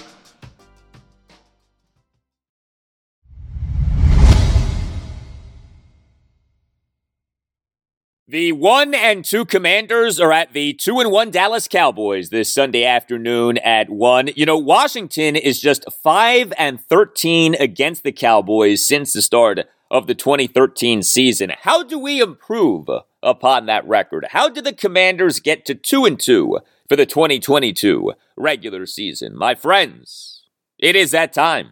[8.31, 12.85] The one and two commanders are at the two and one Dallas Cowboys this Sunday
[12.85, 14.29] afternoon at one.
[14.37, 19.59] You know, Washington is just five and 13 against the Cowboys since the start
[19.89, 21.51] of the 2013 season.
[21.63, 22.87] How do we improve
[23.21, 24.27] upon that record?
[24.29, 29.37] How did the commanders get to two and two for the 2022 regular season?
[29.37, 30.43] My friends,
[30.79, 31.71] it is that time.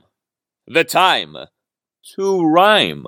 [0.68, 1.38] The time
[2.18, 3.06] to rhyme.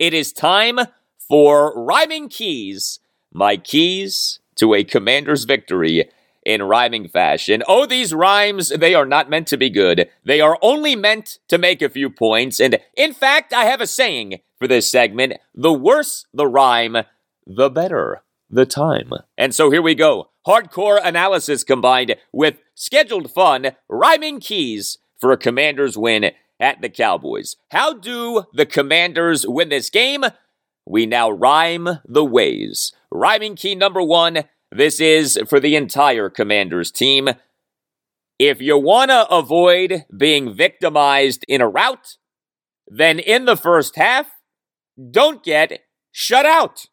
[0.00, 0.80] It is time
[1.28, 3.00] for rhyming keys,
[3.32, 6.08] my keys to a commander's victory
[6.44, 7.62] in rhyming fashion.
[7.68, 10.08] Oh, these rhymes, they are not meant to be good.
[10.24, 12.58] They are only meant to make a few points.
[12.58, 16.96] And in fact, I have a saying for this segment the worse the rhyme,
[17.46, 19.12] the better the time.
[19.36, 20.30] And so here we go.
[20.46, 27.56] Hardcore analysis combined with scheduled fun, rhyming keys for a commander's win at the Cowboys.
[27.70, 30.24] How do the commanders win this game?
[30.88, 32.92] We now rhyme the ways.
[33.10, 37.28] Rhyming key number one this is for the entire Commanders team.
[38.38, 42.16] If you want to avoid being victimized in a rout,
[42.86, 44.30] then in the first half,
[45.10, 45.80] don't get
[46.12, 46.86] shut out.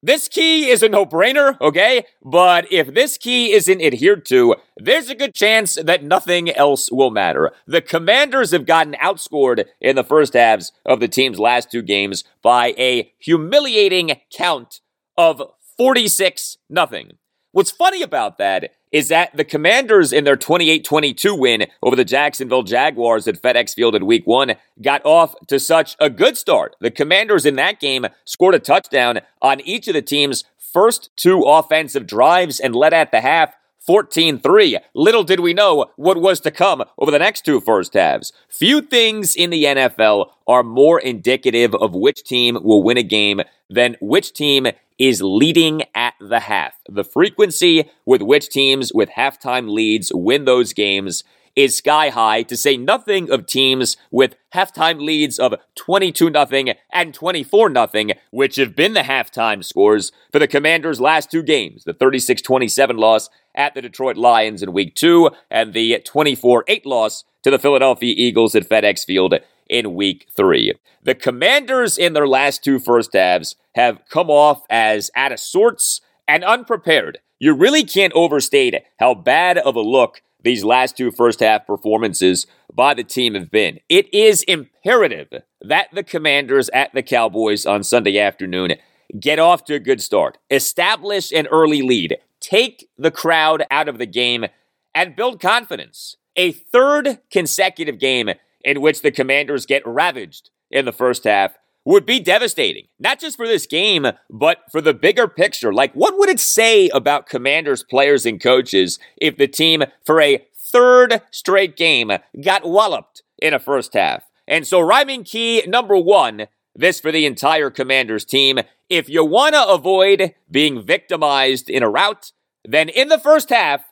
[0.00, 2.04] This key is a no brainer, okay?
[2.22, 7.10] But if this key isn't adhered to, there's a good chance that nothing else will
[7.10, 7.50] matter.
[7.66, 12.22] The Commanders have gotten outscored in the first halves of the team's last two games
[12.42, 14.80] by a humiliating count
[15.16, 15.42] of
[15.76, 17.18] 46 nothing.
[17.50, 22.62] What's funny about that is that the Commanders in their 28-22 win over the Jacksonville
[22.62, 26.76] Jaguars at FedEx Field in week 1 got off to such a good start.
[26.80, 31.42] The Commanders in that game scored a touchdown on each of the team's first two
[31.42, 33.54] offensive drives and led at the half
[33.88, 34.78] 14 3.
[34.92, 38.34] Little did we know what was to come over the next two first halves.
[38.48, 43.40] Few things in the NFL are more indicative of which team will win a game
[43.70, 44.66] than which team
[44.98, 46.74] is leading at the half.
[46.88, 51.24] The frequency with which teams with halftime leads win those games
[51.58, 57.12] is sky high, to say nothing of teams with halftime leads of 22 0 and
[57.12, 61.92] 24 0, which have been the halftime scores for the Commanders' last two games the
[61.92, 67.24] 36 27 loss at the Detroit Lions in week two, and the 24 8 loss
[67.42, 69.34] to the Philadelphia Eagles at FedEx Field
[69.68, 70.74] in week three.
[71.02, 76.00] The Commanders in their last two first halves have come off as out of sorts
[76.28, 77.18] and unprepared.
[77.40, 82.46] You really can't overstate how bad of a look these last two first half performances
[82.72, 83.80] by the team have been.
[83.88, 88.74] It is imperative that the Commanders at the Cowboys on Sunday afternoon
[89.18, 93.98] get off to a good start, establish an early lead, take the crowd out of
[93.98, 94.46] the game,
[94.94, 96.16] and build confidence.
[96.36, 98.30] A third consecutive game
[98.64, 101.56] in which the Commanders get ravaged in the first half
[101.88, 105.72] would be devastating, not just for this game, but for the bigger picture.
[105.72, 110.46] Like, what would it say about Commanders players and coaches if the team, for a
[110.54, 112.12] third straight game,
[112.42, 114.24] got walloped in a first half?
[114.46, 118.58] And so, rhyming key number one this for the entire Commanders team.
[118.90, 122.32] If you want to avoid being victimized in a rout,
[122.66, 123.82] then in the first half,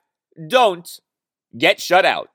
[0.46, 1.00] don't
[1.56, 2.28] get shut out.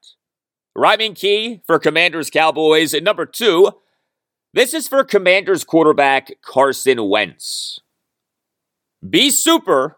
[0.76, 3.74] Rhyming key for Commanders Cowboys number two
[4.54, 7.80] this is for Commanders quarterback Carson Wentz.
[9.08, 9.98] Be super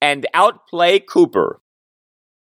[0.00, 1.60] and outplay Cooper.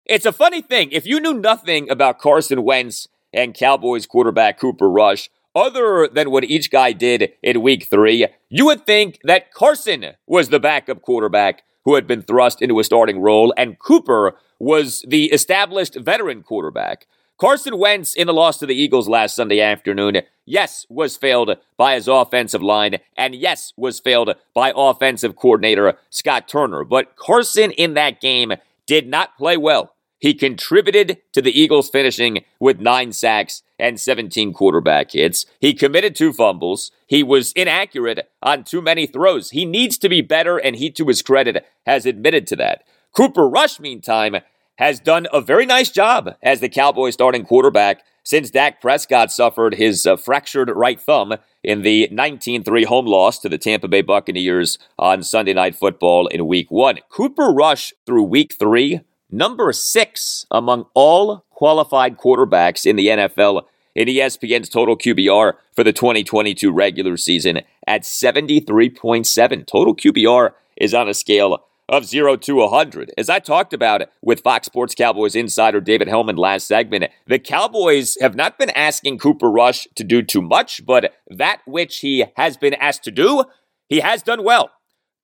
[0.04, 0.90] It's a funny thing.
[0.92, 6.44] If you knew nothing about Carson Wentz and Cowboys quarterback Cooper Rush, other than what
[6.44, 11.62] each guy did in week three, you would think that Carson was the backup quarterback
[11.84, 17.06] who had been thrust into a starting role, and Cooper was the established veteran quarterback.
[17.38, 21.94] Carson Wentz in the loss to the Eagles last Sunday afternoon, yes, was failed by
[21.94, 26.82] his offensive line, and yes, was failed by offensive coordinator Scott Turner.
[26.82, 28.54] But Carson in that game
[28.86, 29.92] did not play well.
[30.18, 35.44] He contributed to the Eagles finishing with nine sacks and 17 quarterback hits.
[35.60, 36.90] He committed two fumbles.
[37.06, 39.50] He was inaccurate on too many throws.
[39.50, 42.84] He needs to be better, and he, to his credit, has admitted to that.
[43.14, 44.36] Cooper Rush, meantime,
[44.76, 49.76] has done a very nice job as the Cowboys starting quarterback since Dak Prescott suffered
[49.76, 54.02] his uh, fractured right thumb in the 19 3 home loss to the Tampa Bay
[54.02, 56.98] Buccaneers on Sunday Night Football in Week 1.
[57.08, 59.00] Cooper Rush through Week 3,
[59.30, 63.62] number six among all qualified quarterbacks in the NFL
[63.94, 69.66] in ESPN's total QBR for the 2022 regular season at 73.7.
[69.66, 73.12] Total QBR is on a scale of 0 to 100.
[73.16, 78.16] As I talked about with Fox Sports Cowboys insider David Helman last segment, the Cowboys
[78.20, 82.56] have not been asking Cooper Rush to do too much, but that which he has
[82.56, 83.44] been asked to do,
[83.88, 84.70] he has done well.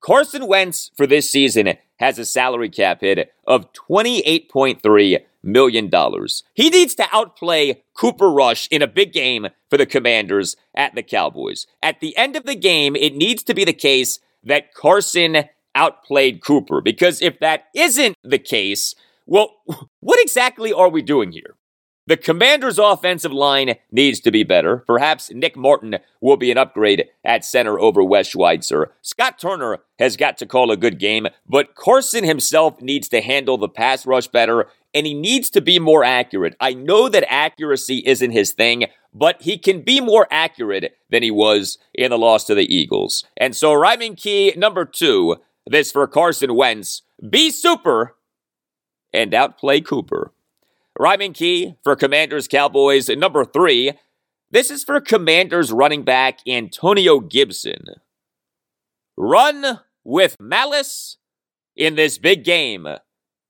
[0.01, 5.91] Carson Wentz for this season has a salary cap hit of $28.3 million.
[6.53, 11.03] He needs to outplay Cooper Rush in a big game for the Commanders at the
[11.03, 11.67] Cowboys.
[11.81, 15.45] At the end of the game, it needs to be the case that Carson
[15.75, 16.81] outplayed Cooper.
[16.81, 18.95] Because if that isn't the case,
[19.25, 19.61] well,
[19.99, 21.55] what exactly are we doing here?
[22.05, 24.83] The Commanders' offensive line needs to be better.
[24.85, 28.91] Perhaps Nick Martin will be an upgrade at center over Wes Schweitzer.
[29.01, 33.57] Scott Turner has got to call a good game, but Carson himself needs to handle
[33.57, 36.57] the pass rush better, and he needs to be more accurate.
[36.59, 41.31] I know that accuracy isn't his thing, but he can be more accurate than he
[41.31, 43.23] was in the loss to the Eagles.
[43.37, 47.03] And so, rhyming key number two this for Carson Wentz.
[47.29, 48.15] Be super
[49.13, 50.33] and outplay Cooper.
[50.99, 53.93] Rhyming key for Commanders Cowboys number three.
[54.51, 57.85] This is for Commanders running back Antonio Gibson.
[59.17, 61.17] Run with malice
[61.75, 62.87] in this big game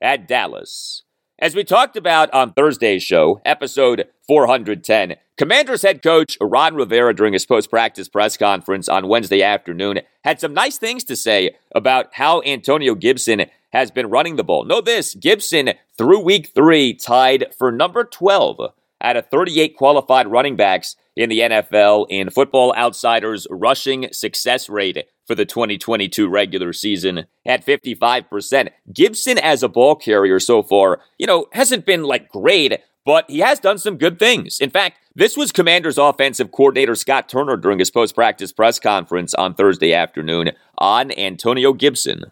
[0.01, 1.03] at Dallas.
[1.39, 7.33] As we talked about on Thursday's show, episode 410, Commanders head coach Ron Rivera, during
[7.33, 12.09] his post practice press conference on Wednesday afternoon, had some nice things to say about
[12.13, 14.63] how Antonio Gibson has been running the ball.
[14.63, 20.55] Know this Gibson, through week three, tied for number 12 out of 38 qualified running
[20.55, 27.25] backs in the NFL in Football Outsiders rushing success rate for the 2022 regular season
[27.45, 28.69] at 55%.
[28.93, 33.39] Gibson as a ball carrier so far, you know, hasn't been like great, but he
[33.39, 34.59] has done some good things.
[34.59, 39.33] In fact, this was Commanders offensive coordinator Scott Turner during his post practice press conference
[39.33, 42.25] on Thursday afternoon on Antonio Gibson.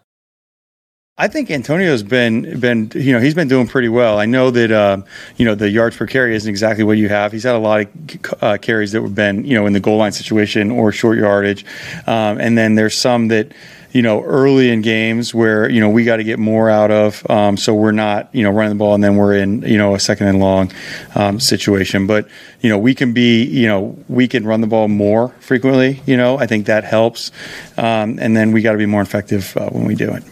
[1.18, 4.18] I think Antonio's been been you know he's been doing pretty well.
[4.18, 5.02] I know that uh,
[5.36, 7.32] you know the yards per carry isn't exactly what you have.
[7.32, 9.98] He's had a lot of uh, carries that have been you know in the goal
[9.98, 11.66] line situation or short yardage,
[12.06, 13.52] um, and then there's some that
[13.92, 17.28] you know early in games where you know we got to get more out of.
[17.30, 19.94] Um, so we're not you know running the ball and then we're in you know
[19.94, 20.72] a second and long
[21.14, 22.06] um, situation.
[22.06, 22.28] But
[22.60, 26.02] you know we can be you know we can run the ball more frequently.
[26.06, 27.30] You know I think that helps,
[27.76, 30.24] um, and then we got to be more effective uh, when we do it.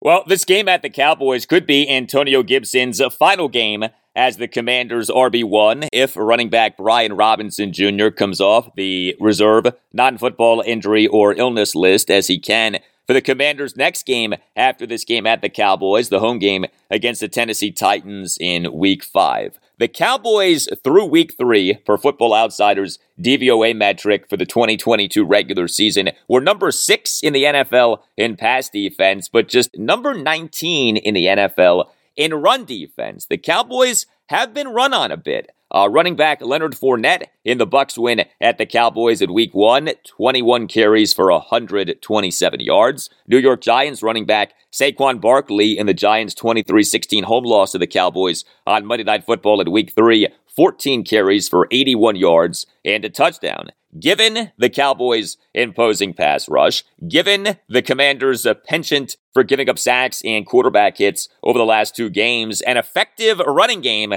[0.00, 3.84] Well, this game at the Cowboys could be Antonio Gibson's final game
[4.18, 8.08] as the Commanders' RB1 if running back Brian Robinson Jr.
[8.08, 13.22] comes off the reserve non football injury or illness list as he can for the
[13.22, 17.70] Commanders' next game after this game at the Cowboys, the home game against the Tennessee
[17.70, 19.60] Titans in week five.
[19.78, 26.10] The Cowboys, through week three, for Football Outsiders DVOA metric for the 2022 regular season,
[26.26, 31.26] were number six in the NFL in pass defense, but just number 19 in the
[31.26, 31.88] NFL
[32.18, 33.24] in run defense.
[33.24, 35.50] The Cowboys have been run on a bit.
[35.70, 39.90] Uh, running back Leonard Fournette in the Bucks win at the Cowboys in Week One,
[40.06, 43.10] 21 carries for 127 yards.
[43.26, 47.86] New York Giants running back Saquon Barkley in the Giants' 23-16 home loss to the
[47.86, 53.10] Cowboys on Monday Night Football in Week Three, 14 carries for 81 yards and a
[53.10, 53.68] touchdown.
[53.98, 60.20] Given the Cowboys' imposing pass rush, given the Commanders' uh, penchant for giving up sacks
[60.24, 64.14] and quarterback hits over the last two games, an effective running game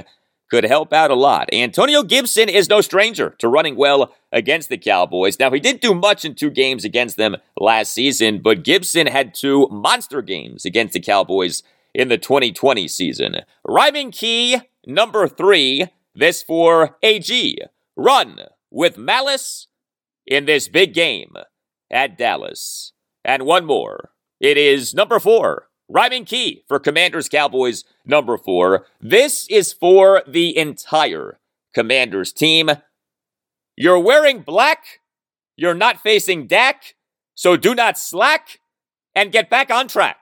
[0.50, 1.48] could help out a lot.
[1.50, 5.38] Antonio Gibson is no stranger to running well against the Cowboys.
[5.38, 9.34] Now, he didn't do much in two games against them last season, but Gibson had
[9.34, 11.62] two monster games against the Cowboys
[11.94, 13.36] in the 2020 season.
[13.64, 17.56] Rhyming key number three, this for AG.
[17.96, 19.68] Run with malice
[20.26, 21.34] in this big game
[21.90, 22.92] at Dallas.
[23.24, 24.10] And one more.
[24.40, 25.68] It is number four.
[25.88, 28.86] Rhyming key for Commanders Cowboys number four.
[29.00, 31.38] This is for the entire
[31.74, 32.70] Commanders team.
[33.76, 35.00] You're wearing black.
[35.56, 36.94] You're not facing Dak.
[37.34, 38.60] So do not slack
[39.14, 40.16] and get back on track.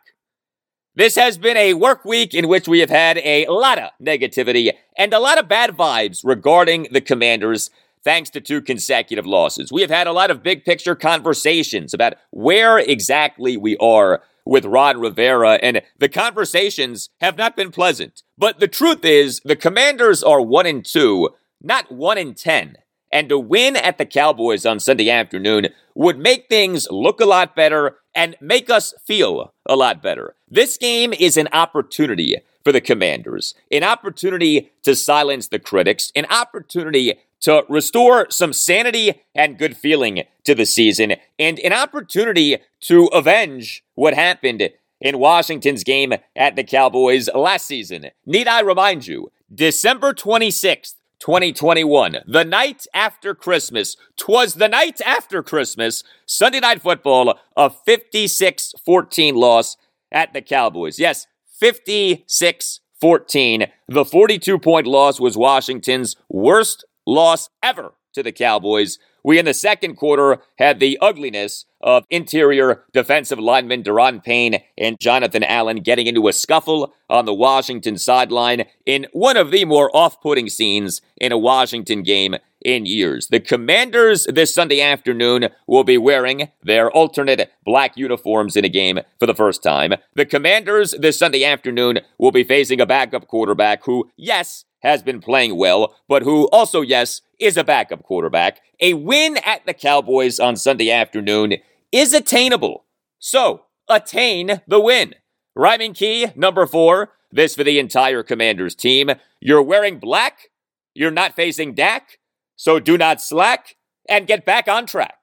[0.96, 4.72] This has been a work week in which we have had a lot of negativity
[4.96, 7.70] and a lot of bad vibes regarding the Commanders
[8.04, 9.72] thanks to two consecutive losses.
[9.72, 14.64] We have had a lot of big picture conversations about where exactly we are with
[14.64, 18.22] Ron Rivera, and the conversations have not been pleasant.
[18.38, 21.28] But the truth is, the Commanders are 1 and 2,
[21.62, 22.76] not 1 and 10.
[23.12, 27.56] And to win at the Cowboys on Sunday afternoon would make things look a lot
[27.56, 30.34] better and make us feel a lot better.
[30.48, 36.26] This game is an opportunity for the Commanders, an opportunity to silence the critics, an
[36.26, 43.06] opportunity to restore some sanity and good feeling to the season, and an opportunity to
[43.06, 44.70] avenge what happened
[45.00, 48.10] in Washington's game at the Cowboys last season.
[48.26, 55.42] Need I remind you, December 26th, 2021, the night after Christmas, twas the night after
[55.42, 59.76] Christmas, Sunday Night Football, a 56 14 loss
[60.10, 60.98] at the Cowboys.
[60.98, 61.26] Yes,
[61.58, 63.66] 56 14.
[63.88, 68.98] The 42 point loss was Washington's worst loss ever to the Cowboys.
[69.22, 74.98] We, in the second quarter, had the ugliness of interior defensive lineman Daron Payne and
[74.98, 79.94] Jonathan Allen getting into a scuffle on the Washington sideline in one of the more
[79.94, 83.28] off putting scenes in a Washington game in years.
[83.28, 89.00] The Commanders this Sunday afternoon will be wearing their alternate black uniforms in a game
[89.18, 89.94] for the first time.
[90.14, 95.20] The Commanders this Sunday afternoon will be facing a backup quarterback who, yes, has been
[95.20, 98.60] playing well, but who also, yes, is a backup quarterback.
[98.80, 101.54] A win at the Cowboys on Sunday afternoon
[101.92, 102.84] is attainable.
[103.18, 105.14] So, attain the win.
[105.54, 107.12] Rhyming key number four.
[107.32, 109.10] This for the entire Commanders team.
[109.40, 110.50] You're wearing black.
[110.94, 112.18] You're not facing Dak.
[112.56, 113.76] So do not slack
[114.08, 115.16] and get back on track.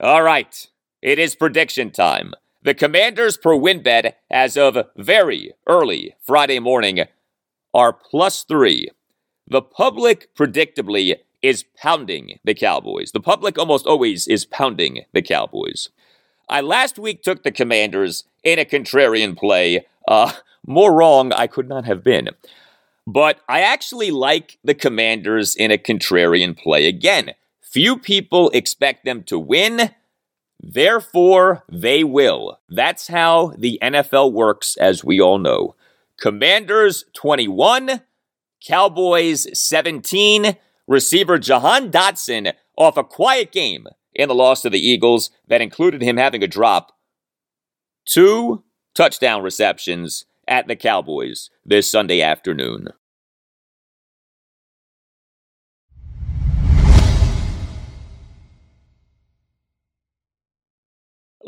[0.00, 0.68] All right,
[1.02, 2.34] it is prediction time.
[2.62, 7.04] The Commanders per WynnBET as of very early Friday morning
[7.74, 8.88] are plus three.
[9.46, 13.12] The public, predictably, is pounding the Cowboys.
[13.12, 15.88] The public almost always is pounding the Cowboys.
[16.48, 19.86] I last week took the Commanders in a contrarian play.
[20.06, 20.32] Uh,
[20.66, 22.30] more wrong I could not have been.
[23.06, 27.32] But I actually like the Commanders in a contrarian play again.
[27.62, 29.90] Few people expect them to win.
[30.60, 32.58] Therefore, they will.
[32.68, 35.74] That's how the NFL works, as we all know.
[36.18, 38.02] Commanders 21,
[38.66, 40.56] Cowboys 17.
[40.86, 46.02] Receiver Jahan Dotson off a quiet game in the loss to the Eagles that included
[46.02, 46.92] him having a drop.
[48.04, 48.64] Two
[48.94, 52.88] touchdown receptions at the Cowboys this Sunday afternoon.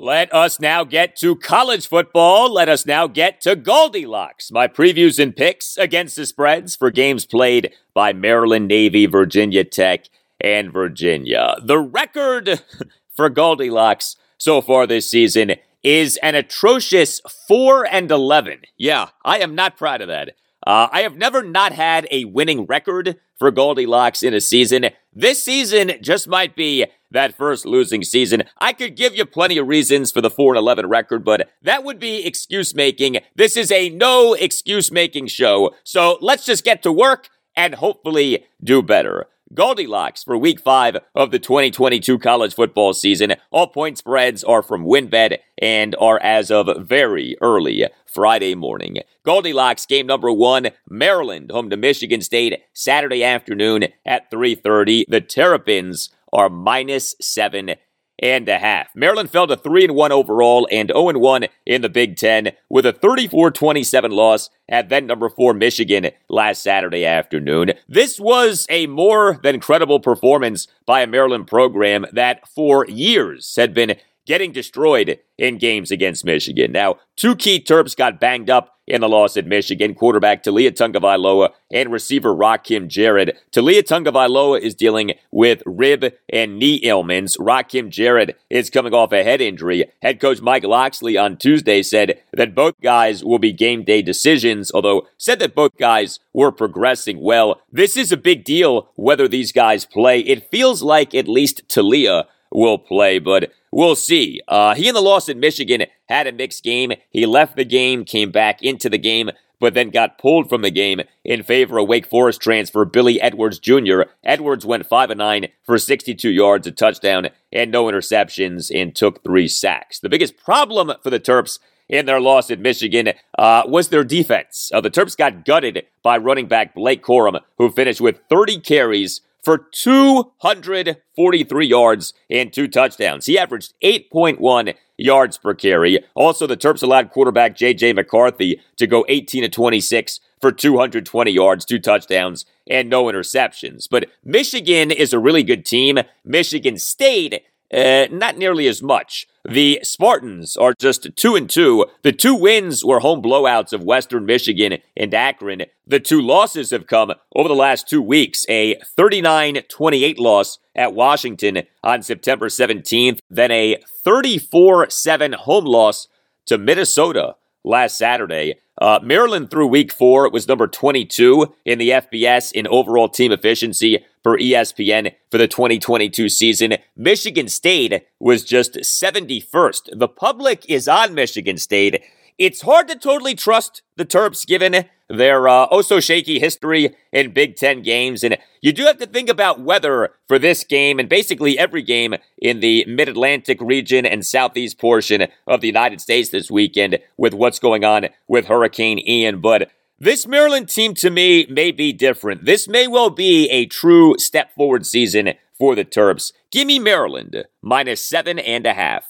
[0.01, 2.51] Let us now get to college football.
[2.51, 4.51] Let us now get to GaldiLocks.
[4.51, 10.07] My previews and picks against the spreads for games played by Maryland, Navy, Virginia Tech,
[10.41, 11.55] and Virginia.
[11.63, 12.63] The record
[13.15, 18.63] for GaldiLocks so far this season is an atrocious 4 and 11.
[18.79, 20.35] Yeah, I am not proud of that.
[20.67, 24.91] Uh, I have never not had a winning record for GaldiLocks in a season.
[25.13, 28.45] This season just might be that first losing season.
[28.59, 31.99] I could give you plenty of reasons for the 4 11 record, but that would
[31.99, 33.19] be excuse making.
[33.35, 35.75] This is a no excuse making show.
[35.83, 39.27] So let's just get to work and hopefully do better.
[39.53, 43.35] GaldiLocks for week five of the 2022 college football season.
[43.51, 48.99] All point spreads are from WynnBET and are as of very early Friday morning.
[49.27, 55.07] GaldiLocks game number one, Maryland home to Michigan State Saturday afternoon at 3.30.
[55.09, 57.75] The Terrapins are minus seven
[58.21, 58.95] and a half.
[58.95, 62.53] Maryland fell to 3 and 1 overall and 0 and 1 in the Big 10
[62.69, 67.73] with a 34-27 loss at then number 4 Michigan last Saturday afternoon.
[67.89, 73.75] This was a more than credible performance by a Maryland program that for years had
[73.75, 76.71] been getting destroyed in games against Michigan.
[76.71, 79.95] Now, two key Terps got banged up in the loss at Michigan.
[79.95, 83.39] Quarterback Taulia Tagovailoa and receiver Rakim Jarrett.
[83.53, 87.37] Taulia Tagovailoa is dealing with rib and knee ailments.
[87.37, 89.85] Rakim Jarrett is coming off a head injury.
[90.03, 94.71] Head coach Mike Locksley on Tuesday said that both guys will be game day decisions,
[94.73, 97.61] although said that both guys were progressing well.
[97.73, 100.21] This is a big deal whether these guys play.
[100.21, 104.41] It feels like at least Taulia will play, but we'll see.
[104.49, 106.93] Uh, he and the loss in Michigan had a mixed game.
[107.11, 110.71] He left the game, came back into the game, but then got pulled from the
[110.71, 114.03] game in favor of Wake Forest transfer Billy Edwards Jr.
[114.25, 119.47] Edwards went 5 9 for 62 yards, a touchdown, and no interceptions, and took three
[119.47, 120.01] sacks.
[120.01, 121.59] The biggest problem for the Terps
[121.89, 124.71] in their loss at Michigan uh, was their defense.
[124.73, 129.21] Uh, the Terps got gutted by running back Blake Corum, who finished with 30 carries
[129.43, 133.27] for 243 yards and two touchdowns.
[133.27, 136.05] He averaged 8.1 yards per carry.
[136.15, 137.95] Also, the Terps allowed quarterback J.J.
[137.95, 143.87] McCarthy to go 18 to 26 for 220 yards, two touchdowns, and no interceptions.
[143.91, 145.99] But Michigan is a really good team.
[146.25, 147.43] Michigan State,
[147.73, 149.27] uh, not nearly as much.
[149.49, 151.87] The Spartans are just two and two.
[152.03, 155.63] The two wins were home blowouts of Western Michigan and Akron.
[155.87, 158.45] The two losses have come over the last two weeks.
[158.49, 166.09] A 39-28 loss at Washington on September 17th, then a 34-7 home loss
[166.47, 168.57] to Minnesota last Saturday.
[168.81, 174.05] Uh, Maryland through week four was number 22 in the FBS in overall team efficiency
[174.23, 176.75] per ESPN for the 2022 season.
[176.97, 179.99] Michigan State was just 71st.
[179.99, 182.03] The public is on Michigan State.
[182.39, 187.33] It's hard to totally trust the Terps given their uh, oh so shaky history in
[187.33, 188.25] Big Ten games.
[188.25, 192.15] And you do have to think about weather for this game and basically every game
[192.39, 197.35] in the mid Atlantic region and southeast portion of the United States this weekend with
[197.35, 199.41] what's going on with Hurricane Ian.
[199.41, 199.71] But
[200.01, 202.47] this Maryland team to me may be different.
[202.47, 206.33] This may well be a true step forward season for the Terps.
[206.51, 209.05] Give me Maryland minus seven and a half.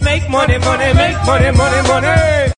[0.00, 2.52] Make money, money, make money, money, money.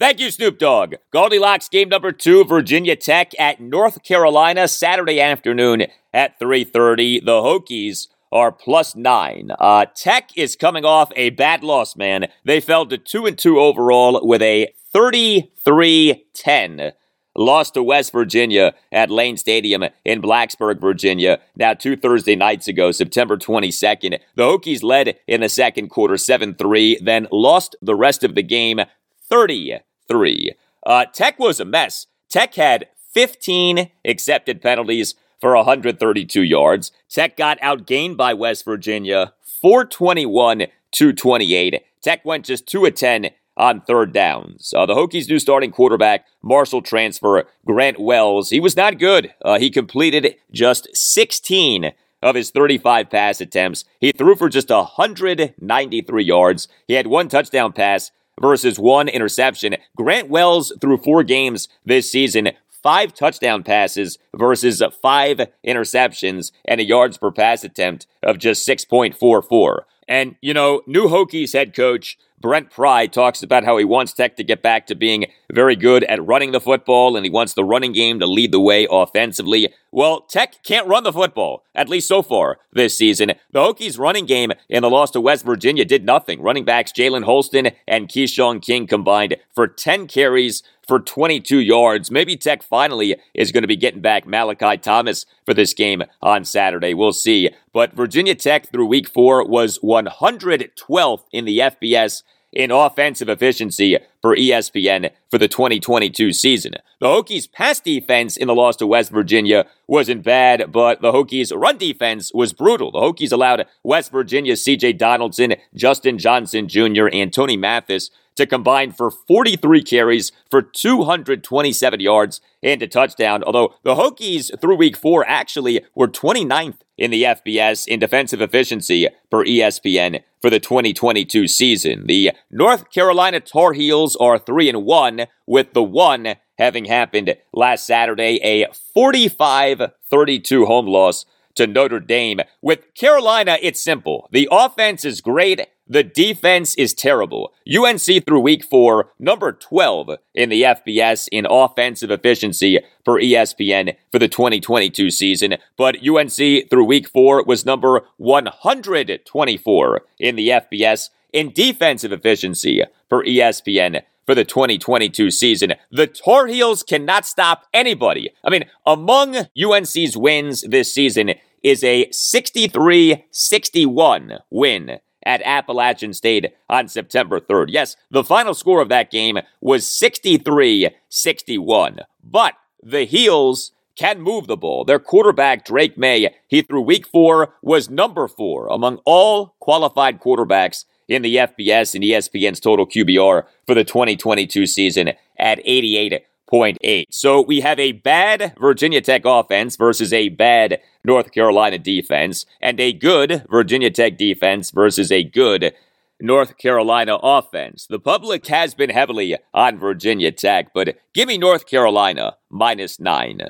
[0.00, 0.94] Thank you, Snoop Dogg.
[1.14, 7.24] GaldiLocks game number two, Virginia Tech at North Carolina, Saturday afternoon at 3.30.
[7.24, 9.52] The Hokies are plus nine.
[9.60, 12.26] Uh, Tech is coming off a bad loss, man.
[12.44, 16.92] They fell to two and two overall with a 33-10
[17.36, 22.92] lost to West Virginia at Lane Stadium in Blacksburg, Virginia, now two Thursday nights ago,
[22.92, 24.20] September 22nd.
[24.36, 28.42] The Hokies led in the second quarter 7 3, then lost the rest of the
[28.42, 28.80] game
[29.28, 30.52] 30 3.
[30.86, 32.06] Uh, Tech was a mess.
[32.28, 36.92] Tech had 15 accepted penalties for 132 yards.
[37.08, 41.82] Tech got outgained by West Virginia 421 to 28.
[42.02, 44.72] Tech went just 2 of 10 on third downs.
[44.76, 49.32] Uh, the Hokies' new starting quarterback, Marshall transfer Grant Wells, he was not good.
[49.44, 53.84] Uh, he completed just 16 of his 35 pass attempts.
[54.00, 56.68] He threw for just 193 yards.
[56.88, 58.10] He had one touchdown pass
[58.40, 59.76] versus one interception.
[59.96, 62.52] Grant Wells, threw four games this season,
[62.82, 69.80] five touchdown passes versus five interceptions and a yards per pass attempt of just 6.44.
[70.08, 74.36] And, you know, new Hokies head coach Brent Pry talks about how he wants Tech
[74.36, 77.64] to get back to being very good at running the football and he wants the
[77.64, 79.72] running game to lead the way offensively.
[79.90, 83.32] Well, Tech can't run the football, at least so far this season.
[83.52, 86.42] The Hokies' running game in the loss to West Virginia did nothing.
[86.42, 92.10] Running backs Jalen Holston and Keshawn King combined for 10 carries for 22 yards.
[92.10, 96.44] Maybe Tech finally is going to be getting back Malachi Thomas for this game on
[96.44, 96.92] Saturday.
[96.92, 97.48] We'll see.
[97.72, 102.22] But Virginia Tech through week four was 112th in the FBS
[102.54, 106.74] in offensive efficiency for ESPN for the 2022 season.
[107.00, 111.52] The Hokies' pass defense in the loss to West Virginia wasn't bad, but the Hokies'
[111.54, 112.90] run defense was brutal.
[112.90, 118.92] The Hokies allowed West Virginia's CJ Donaldson, Justin Johnson Jr., and Tony Mathis to combine
[118.92, 123.42] for 43 carries for 227 yards and a touchdown.
[123.44, 129.08] Although the Hokies through week four actually were 29th in the FBS in defensive efficiency
[129.30, 132.06] per ESPN for the 2022 season.
[132.06, 137.86] The North Carolina Tar Heels are 3 and 1 with the one having happened last
[137.86, 141.24] Saturday, a 45-32 home loss
[141.54, 142.40] to Notre Dame.
[142.62, 144.28] With Carolina, it's simple.
[144.30, 147.52] The offense is great the defense is terrible.
[147.68, 154.18] UNC through week four, number 12 in the FBS in offensive efficiency for ESPN for
[154.18, 155.56] the 2022 season.
[155.76, 163.24] But UNC through week four was number 124 in the FBS in defensive efficiency for
[163.24, 165.74] ESPN for the 2022 season.
[165.90, 168.30] The Tar Heels cannot stop anybody.
[168.42, 176.52] I mean, among UNC's wins this season is a 63 61 win at Appalachian State
[176.68, 177.66] on September 3rd.
[177.68, 182.00] Yes, the final score of that game was 63 61.
[182.22, 184.84] But the Heels can move the ball.
[184.84, 190.84] Their quarterback, Drake Maye, he through week four was number four among all qualified quarterbacks
[191.08, 196.24] in the FBS and ESPN's total QBR for the 2022 season at 88
[196.54, 197.06] 0.8.
[197.10, 202.78] So we have a bad Virginia Tech offense versus a bad North Carolina defense, and
[202.78, 205.74] a good Virginia Tech defense versus a good
[206.20, 207.86] North Carolina offense.
[207.88, 213.40] The public has been heavily on Virginia Tech, but give me North Carolina minus nine.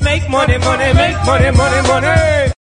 [0.00, 2.52] Make money, money, make money, money, money.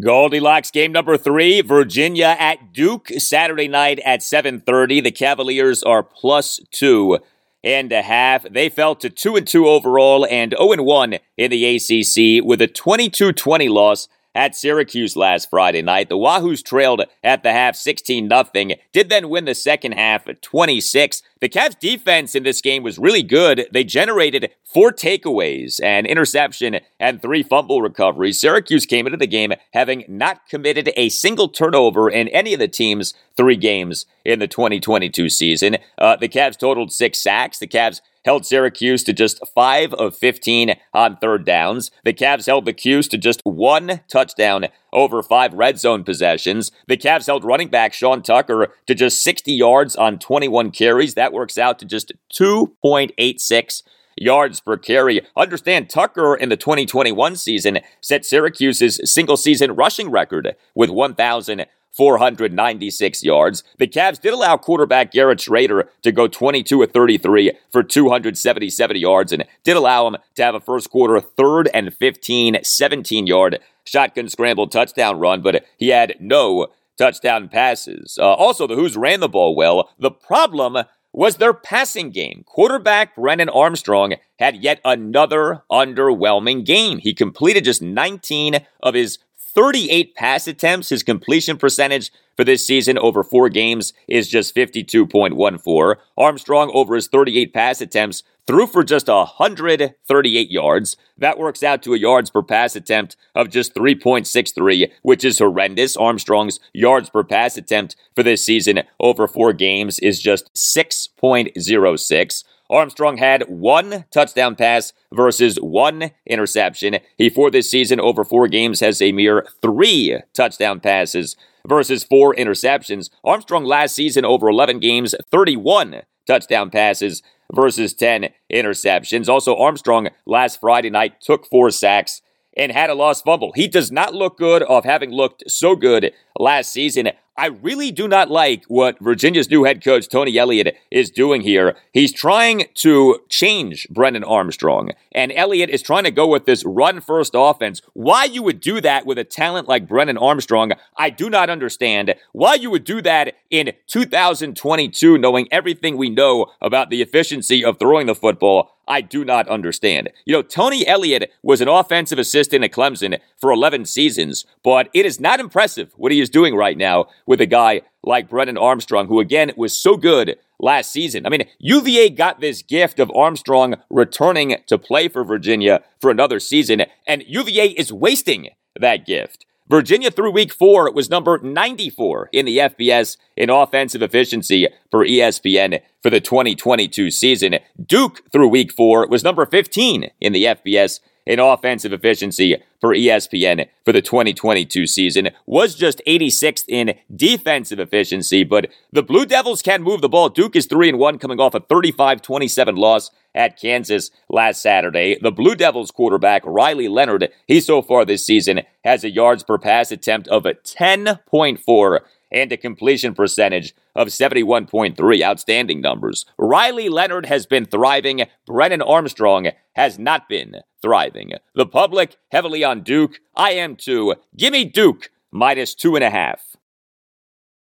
[0.00, 5.02] GaldiLocks game number three, Virginia at Duke, Saturday night at 7.30.
[5.02, 7.18] The Cavaliers are plus two
[7.62, 8.44] and a half.
[8.50, 12.62] They fell to 2 and 2 overall and 0 and 1 in the ACC with
[12.62, 16.08] a 22-20 loss at Syracuse last Friday night.
[16.08, 21.22] The Wahoos trailed at the half 16 0, did then win the second half 26.
[21.40, 23.66] The Cavs defense in this game was really good.
[23.72, 28.40] They generated four takeaways, an interception, and three fumble recoveries.
[28.40, 32.68] Syracuse came into the game having not committed a single turnover in any of the
[32.68, 35.78] team's three games in the 2022 season.
[35.98, 37.58] Uh, the Cavs totaled six sacks.
[37.58, 41.90] The Cavs held Syracuse to just 5 of 15 on third downs.
[42.04, 46.70] The Cavs held the Cuse to just one touchdown over five red zone possessions.
[46.86, 51.14] The Cavs held running back Sean Tucker to just 60 yards on 21 carries.
[51.14, 53.82] That works out to just 2.86
[54.16, 55.26] yards per carry.
[55.36, 61.66] Understand Tucker in the 2021 season set Syracuse's single season rushing record with 1,000.
[61.92, 63.64] 496 yards.
[63.78, 69.32] The Cavs did allow quarterback Garrett Shrader to go 22 of 33 for 277 yards
[69.32, 74.28] and did allow him to have a first quarter third and 15, 17 yard shotgun
[74.28, 78.18] scramble touchdown run, but he had no touchdown passes.
[78.20, 79.90] Uh, also, the Hoos ran the ball well.
[79.98, 80.76] The problem
[81.12, 82.44] was their passing game.
[82.46, 86.98] Quarterback Brennan Armstrong had yet another underwhelming game.
[86.98, 89.18] He completed just 19 of his
[89.54, 90.88] 38 pass attempts.
[90.90, 95.96] His completion percentage for this season over four games is just 52.14.
[96.16, 100.96] Armstrong, over his 38 pass attempts, threw for just 138 yards.
[101.18, 105.96] That works out to a yards per pass attempt of just 3.63, which is horrendous.
[105.96, 112.44] Armstrong's yards per pass attempt for this season over four games is just 6.06.
[112.70, 116.98] Armstrong had one touchdown pass versus one interception.
[117.18, 121.36] He, for this season, over four games, has a mere three touchdown passes
[121.66, 123.10] versus four interceptions.
[123.24, 127.22] Armstrong last season, over 11 games, 31 touchdown passes
[127.52, 129.28] versus 10 interceptions.
[129.28, 132.22] Also, Armstrong last Friday night took four sacks
[132.56, 133.52] and had a lost fumble.
[133.54, 137.10] He does not look good of having looked so good last season.
[137.36, 141.76] I really do not like what Virginia's new head coach, Tony Elliott, is doing here.
[141.92, 147.00] He's trying to change Brennan Armstrong, and Elliott is trying to go with this run
[147.00, 147.80] first offense.
[147.94, 152.14] Why you would do that with a talent like Brennan Armstrong, I do not understand.
[152.32, 157.78] Why you would do that in 2022, knowing everything we know about the efficiency of
[157.78, 158.76] throwing the football.
[158.90, 160.10] I do not understand.
[160.24, 165.06] You know, Tony Elliott was an offensive assistant at Clemson for 11 seasons, but it
[165.06, 169.06] is not impressive what he is doing right now with a guy like Brennan Armstrong,
[169.06, 171.24] who again was so good last season.
[171.24, 176.40] I mean, UVA got this gift of Armstrong returning to play for Virginia for another
[176.40, 178.48] season, and UVA is wasting
[178.80, 179.46] that gift.
[179.68, 185.80] Virginia through week four was number 94 in the FBS in offensive efficiency for ESPN
[186.02, 187.60] for the 2022 season.
[187.80, 193.66] Duke through week four was number 15 in the FBS in offensive efficiency for ESPN
[193.84, 199.82] for the 2022 season was just 86th in defensive efficiency, but the Blue Devils can
[199.82, 200.28] move the ball.
[200.28, 205.18] Duke is 3 and 1 coming off a 35-27 loss at Kansas last Saturday.
[205.20, 209.58] The Blue Devils quarterback Riley Leonard, he so far this season has a yards per
[209.58, 215.22] pass attempt of 10.4 and a completion percentage of 71.3.
[215.22, 216.26] Outstanding numbers.
[216.38, 218.22] Riley Leonard has been thriving.
[218.46, 221.32] Brennan Armstrong has not been thriving.
[221.54, 223.20] The public heavily on Duke.
[223.36, 224.14] I am too.
[224.36, 226.56] Gimme Duke minus two and a half.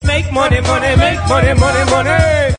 [0.04, 2.56] Make money, money, make money, money, money.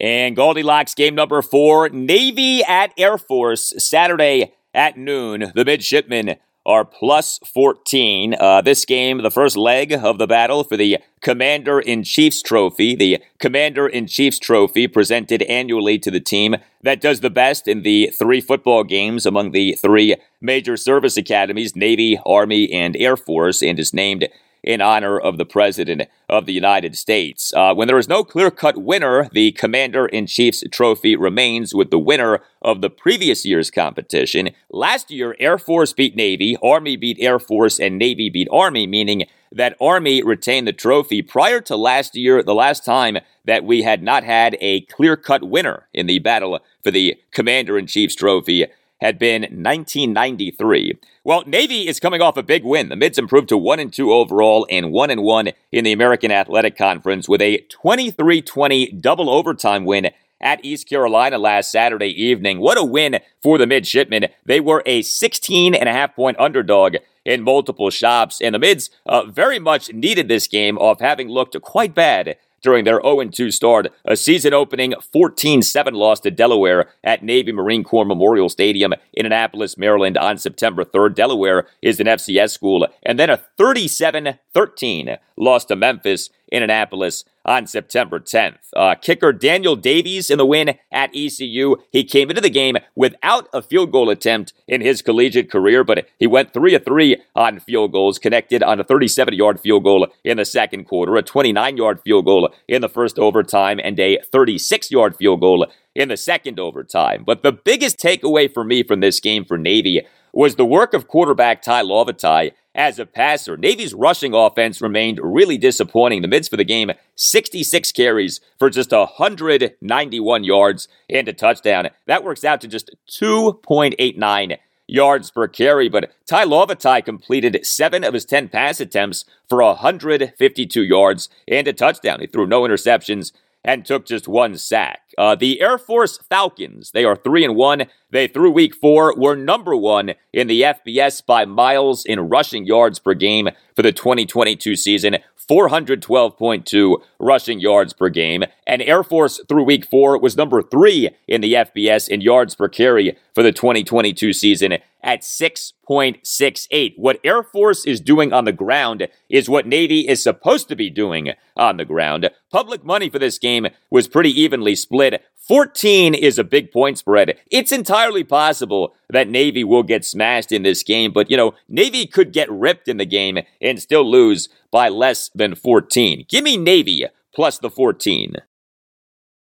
[0.00, 5.52] And GaldiLocks game number four Navy at Air Force Saturday at noon.
[5.54, 6.36] The midshipmen
[6.66, 8.34] are plus 14.
[8.38, 12.94] Uh, this game, the first leg of the battle for the Commander in Chief's Trophy.
[12.94, 17.82] The Commander in Chief's Trophy presented annually to the team that does the best in
[17.82, 23.62] the three football games among the three major service academies Navy, Army, and Air Force,
[23.62, 24.28] and is named
[24.64, 27.52] in honor of the President of the United States.
[27.54, 31.90] Uh, when there is no clear cut winner, the Commander in Chief's trophy remains with
[31.90, 34.50] the winner of the previous year's competition.
[34.70, 39.24] Last year, Air Force beat Navy, Army beat Air Force, and Navy beat Army, meaning
[39.52, 44.02] that Army retained the trophy prior to last year, the last time that we had
[44.02, 48.66] not had a clear cut winner in the battle for the Commander in Chief's trophy
[49.04, 50.98] had been 1993.
[51.24, 52.88] Well, Navy is coming off a big win.
[52.88, 56.30] The Mids improved to 1 and 2 overall and 1 and 1 in the American
[56.30, 60.10] Athletic Conference with a 23-20 double overtime win
[60.40, 62.60] at East Carolina last Saturday evening.
[62.60, 64.28] What a win for the midshipmen.
[64.46, 68.88] They were a 16 and a half point underdog in multiple shops, and the Mids
[69.04, 73.50] uh, very much needed this game off having looked quite bad during their 0 2
[73.52, 78.94] start, a season opening 14 7 loss to Delaware at Navy Marine Corps Memorial Stadium
[79.12, 81.14] in Annapolis, Maryland on September 3rd.
[81.14, 87.24] Delaware is an FCS school, and then a 37 13 loss to Memphis in Annapolis
[87.44, 88.68] on September 10th.
[88.76, 91.76] Uh, kicker Daniel Davies in the win at ECU.
[91.90, 96.06] He came into the game without a field goal attempt in his collegiate career, but
[96.16, 100.06] he went 3 of 3 on field goals, connected on a 37 yard field goal
[100.22, 104.20] in the second quarter, a 29 yard field goal in the first overtime, and a
[104.30, 105.66] 36 yard field goal
[105.96, 107.24] in the second overtime.
[107.26, 111.08] But the biggest takeaway for me from this game for Navy was the work of
[111.08, 113.56] quarterback Tai Lavatai as a passer.
[113.56, 116.22] Navy's rushing offense remained really disappointing.
[116.22, 121.90] The mids for the game, 66 carries for just 191 yards and a touchdown.
[122.06, 128.14] That works out to just 2.89 yards per carry, but Tai Lavatai completed seven of
[128.14, 132.20] his 10 pass attempts for 152 yards and a touchdown.
[132.20, 133.32] He threw no interceptions
[133.64, 135.00] and took just one sack.
[135.16, 137.84] Uh, the Air Force Falcons, they are 3 and 1.
[138.14, 143.00] They, through week four, were number one in the FBS by miles in rushing yards
[143.00, 145.16] per game for the 2022 season,
[145.50, 148.44] 412.2 rushing yards per game.
[148.68, 152.68] And Air Force through week four was number three in the FBS in yards per
[152.68, 156.94] carry for the 2022 season at 6.68.
[156.96, 160.88] What Air Force is doing on the ground is what Navy is supposed to be
[160.88, 162.30] doing on the ground.
[162.50, 165.22] Public money for this game was pretty evenly split.
[165.46, 167.38] 14 is a big point spread.
[167.50, 172.06] It's entirely possible that Navy will get smashed in this game, but you know, Navy
[172.06, 176.24] could get ripped in the game and still lose by less than 14.
[176.28, 178.36] Give me Navy plus the 14.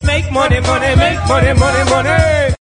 [0.02, 2.54] Make money, money, make money, money, money.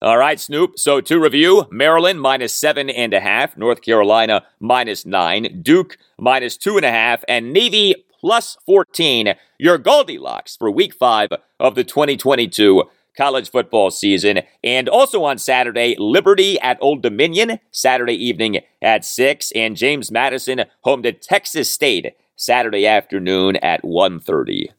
[0.00, 0.78] All right, Snoop.
[0.78, 6.56] So to review, Maryland minus seven and a half, North Carolina minus nine, Duke minus
[6.56, 7.96] two and a half, and Navy
[8.28, 9.36] plus 14.
[9.58, 12.84] Your GaldiLocks for week five of the 2022
[13.16, 14.40] college football season.
[14.62, 20.64] And also on Saturday, Liberty at Old Dominion, Saturday evening at 6, and James Madison
[20.82, 24.72] home to Texas State, Saturday afternoon at 1.30.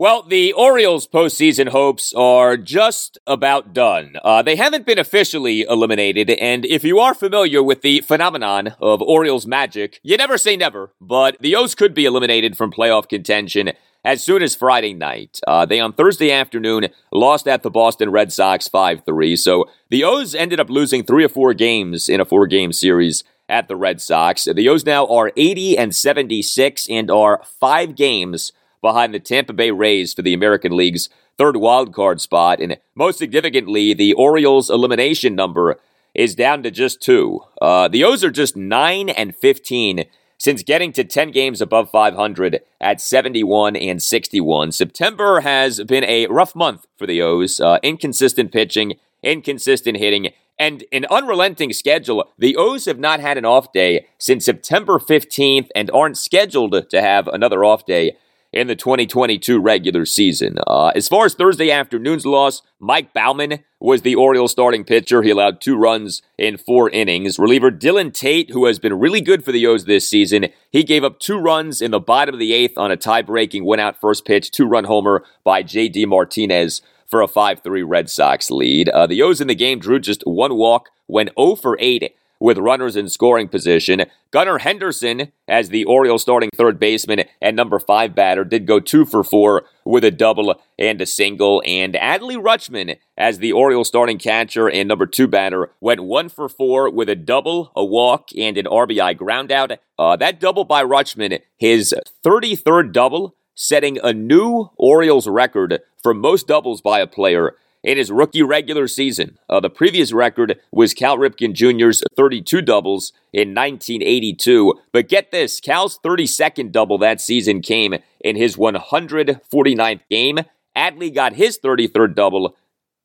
[0.00, 4.14] Well, the Orioles' postseason hopes are just about done.
[4.24, 9.02] Uh, they haven't been officially eliminated, and if you are familiar with the phenomenon of
[9.02, 13.72] Orioles magic, you never say never, but the O's could be eliminated from playoff contention
[14.02, 15.38] as soon as Friday night.
[15.46, 20.02] Uh, they, on Thursday afternoon, lost at the Boston Red Sox 5 3, so the
[20.02, 23.76] O's ended up losing three or four games in a four game series at the
[23.76, 24.44] Red Sox.
[24.44, 28.52] The O's now are 80 and 76 and are five games
[28.82, 31.08] behind the Tampa Bay Rays for the American League's
[31.38, 32.60] third wildcard spot.
[32.60, 35.78] And most significantly, the Orioles' elimination number
[36.14, 37.40] is down to just two.
[37.60, 40.04] Uh, the O's are just 9 and 15
[40.38, 44.72] since getting to 10 games above 500 at 71 and 61.
[44.72, 47.60] September has been a rough month for the O's.
[47.60, 52.30] Uh, inconsistent pitching, inconsistent hitting, and an unrelenting schedule.
[52.38, 57.00] The O's have not had an off day since September 15th and aren't scheduled to
[57.00, 58.16] have another off day
[58.52, 60.56] in the 2022 regular season.
[60.66, 65.22] Uh, as far as Thursday afternoon's loss, Mike Baumann was the Orioles starting pitcher.
[65.22, 67.38] He allowed two runs in four innings.
[67.38, 71.04] Reliever Dylan Tate, who has been really good for the O's this season, he gave
[71.04, 74.50] up two runs in the bottom of the eighth on a tie-breaking win-out first pitch
[74.50, 76.06] two-run homer by J.D.
[76.06, 78.88] Martinez for a 5-3 Red Sox lead.
[78.88, 82.58] Uh, the O's in the game drew just one walk, went 0 for 8 with
[82.58, 84.04] runners in scoring position.
[84.30, 89.04] Gunnar Henderson, as the Orioles starting third baseman and number five batter, did go two
[89.04, 91.62] for four with a double and a single.
[91.66, 96.48] And Adley Rutschman, as the Orioles starting catcher and number two batter, went one for
[96.48, 99.76] four with a double, a walk, and an RBI groundout.
[99.98, 101.94] Uh, that double by Rutschman, his
[102.24, 108.10] 33rd double, setting a new Orioles record for most doubles by a player in his
[108.10, 109.38] rookie regular season.
[109.48, 114.74] Uh, the previous record was Cal Ripken Jr.'s 32 doubles in 1982.
[114.92, 120.40] But get this Cal's 32nd double that season came in his 149th game.
[120.76, 122.56] Adley got his 33rd double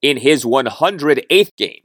[0.01, 1.81] in his 108th game.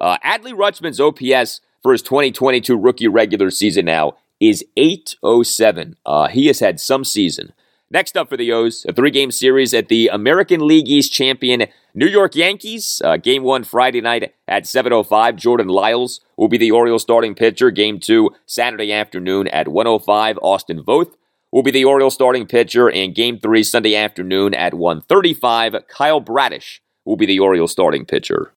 [0.00, 5.96] Uh, Adley Rutschman's OPS for his 2022 rookie regular season now is 807.
[6.04, 7.52] Uh, he has had some season.
[7.88, 11.66] Next up for the O's, a three game series at the American League East champion
[11.94, 13.00] New York Yankees.
[13.04, 15.36] Uh, game one Friday night at 7.05.
[15.36, 17.70] Jordan Lyles will be the Orioles starting pitcher.
[17.70, 20.36] Game two Saturday afternoon at 1.05.
[20.42, 21.14] Austin Voth
[21.52, 22.90] will be the Orioles starting pitcher.
[22.90, 25.86] And game three Sunday afternoon at 1.35.
[25.86, 28.52] Kyle Bradish will be the Orioles starting pitcher.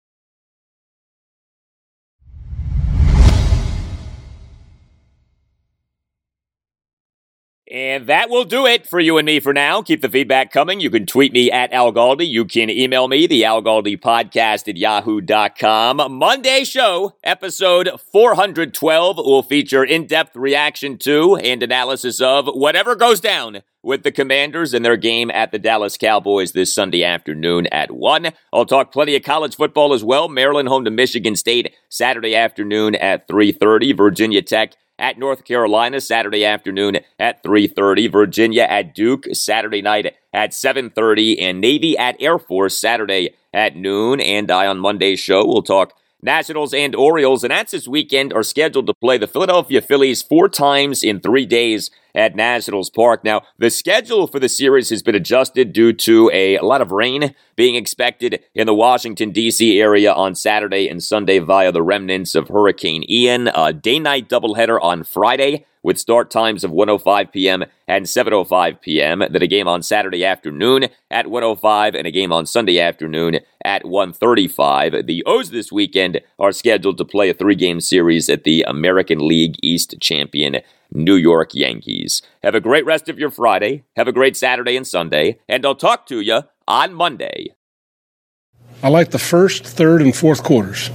[7.71, 9.83] And that will do it for you and me for now.
[9.83, 10.79] Keep the feedback coming.
[10.79, 12.27] You can tweet me at Al Galdi.
[12.27, 16.17] You can email me, the Al Galdi podcast at yahoo.com.
[16.17, 23.19] Monday show, episode 412, will feature in depth reaction to and analysis of whatever goes
[23.19, 27.91] down with the Commanders in their game at the Dallas Cowboys this Sunday afternoon at
[27.91, 28.29] 1.
[28.51, 30.27] I'll talk plenty of college football as well.
[30.27, 33.95] Maryland home to Michigan State Saturday afternoon at 3:30.
[33.95, 40.53] Virginia Tech at North Carolina Saturday afternoon at 3:30, Virginia at Duke Saturday night at
[40.53, 44.19] 7:30 and Navy at Air Force Saturday at noon.
[44.19, 47.43] And I on Monday's show will talk Nationals and Orioles.
[47.43, 51.45] And that's this weekend are scheduled to play the Philadelphia Phillies four times in 3
[51.45, 53.23] days at Nationals Park.
[53.23, 56.91] Now, the schedule for the series has been adjusted due to a, a lot of
[56.91, 59.79] rain being expected in the Washington, D.C.
[59.79, 63.49] area on Saturday and Sunday via the remnants of Hurricane Ian.
[63.53, 67.63] A day night doubleheader on Friday with start times of 1:05 p.m.
[67.87, 69.19] and 7:05 p.m.
[69.19, 73.83] Then a game on Saturday afternoon at 1:05 and a game on Sunday afternoon at
[73.83, 75.05] 1:35.
[75.05, 79.55] The O's this weekend are scheduled to play a three-game series at the American League
[79.61, 80.57] East champion
[80.91, 82.21] New York Yankees.
[82.43, 83.83] Have a great rest of your Friday.
[83.95, 87.49] Have a great Saturday and Sunday, and I'll talk to you on Monday.
[88.81, 90.89] I like the first, third, and fourth quarters.